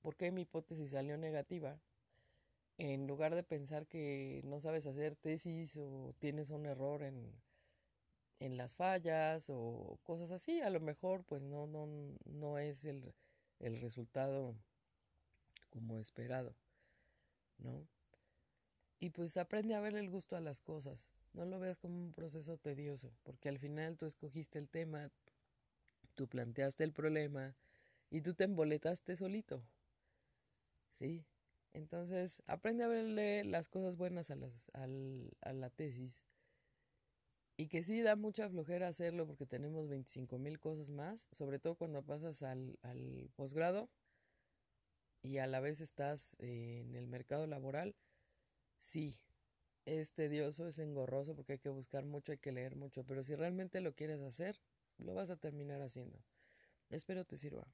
por 0.00 0.16
qué 0.16 0.32
mi 0.32 0.42
hipótesis 0.42 0.92
salió 0.92 1.18
negativa? 1.18 1.78
En 2.78 3.06
lugar 3.06 3.34
de 3.34 3.42
pensar 3.42 3.86
que 3.86 4.40
no 4.44 4.60
sabes 4.60 4.86
hacer 4.86 5.16
tesis 5.16 5.76
o 5.76 6.14
tienes 6.20 6.50
un 6.50 6.64
error 6.64 7.02
en, 7.02 7.34
en 8.40 8.56
las 8.56 8.76
fallas 8.76 9.50
o 9.50 9.98
cosas 10.02 10.30
así, 10.30 10.60
a 10.60 10.70
lo 10.70 10.80
mejor 10.80 11.24
pues 11.24 11.42
no, 11.42 11.66
no, 11.66 11.88
no 12.24 12.58
es 12.58 12.84
el, 12.84 13.14
el 13.58 13.80
resultado 13.80 14.56
como 15.70 15.98
esperado, 15.98 16.54
¿no? 17.58 17.86
Y 19.00 19.10
pues 19.10 19.36
aprende 19.36 19.74
a 19.74 19.80
ver 19.80 19.94
el 19.94 20.10
gusto 20.10 20.36
a 20.36 20.40
las 20.40 20.60
cosas, 20.60 21.12
no 21.32 21.44
lo 21.44 21.60
veas 21.60 21.78
como 21.78 21.96
un 21.96 22.12
proceso 22.12 22.56
tedioso, 22.58 23.12
porque 23.22 23.48
al 23.48 23.58
final 23.58 23.96
tú 23.96 24.06
escogiste 24.06 24.58
el 24.58 24.68
tema, 24.68 25.10
tú 26.14 26.26
planteaste 26.28 26.84
el 26.84 26.92
problema 26.92 27.54
y 28.10 28.22
tú 28.22 28.34
te 28.34 28.44
emboletaste 28.44 29.14
solito, 29.14 29.62
¿sí? 30.92 31.24
Entonces, 31.74 32.42
aprende 32.46 32.82
a 32.82 32.88
verle 32.88 33.44
las 33.44 33.68
cosas 33.68 33.96
buenas 33.96 34.30
a, 34.30 34.36
las, 34.36 34.70
a 34.74 35.52
la 35.52 35.70
tesis 35.70 36.24
y 37.58 37.68
que 37.68 37.82
sí 37.82 38.00
da 38.00 38.16
mucha 38.16 38.48
flojera 38.48 38.88
hacerlo 38.88 39.26
porque 39.26 39.44
tenemos 39.46 39.88
25 39.88 40.38
mil 40.38 40.58
cosas 40.58 40.90
más, 40.90 41.28
sobre 41.30 41.58
todo 41.58 41.74
cuando 41.76 42.02
pasas 42.02 42.42
al, 42.42 42.78
al 42.82 43.30
posgrado 43.36 43.90
y 45.22 45.38
a 45.38 45.46
la 45.46 45.60
vez 45.60 45.80
estás 45.80 46.36
en 46.40 46.94
el 46.94 47.06
mercado 47.08 47.46
laboral. 47.46 47.94
Sí, 48.78 49.20
es 49.86 50.12
tedioso, 50.14 50.66
es 50.68 50.78
engorroso 50.78 51.36
porque 51.36 51.54
hay 51.54 51.60
que 51.60 51.70
buscar 51.70 52.04
mucho, 52.06 52.32
hay 52.32 52.38
que 52.38 52.52
leer 52.52 52.76
mucho, 52.76 53.04
pero 53.04 53.22
si 53.24 53.34
realmente 53.36 53.80
lo 53.80 53.94
quieres 53.94 54.20
hacer, 54.22 54.60
lo 54.98 55.14
vas 55.14 55.30
a 55.30 55.36
terminar 55.36 55.82
haciendo. 55.82 56.18
Espero 56.90 57.24
te 57.24 57.36
sirva. 57.38 57.68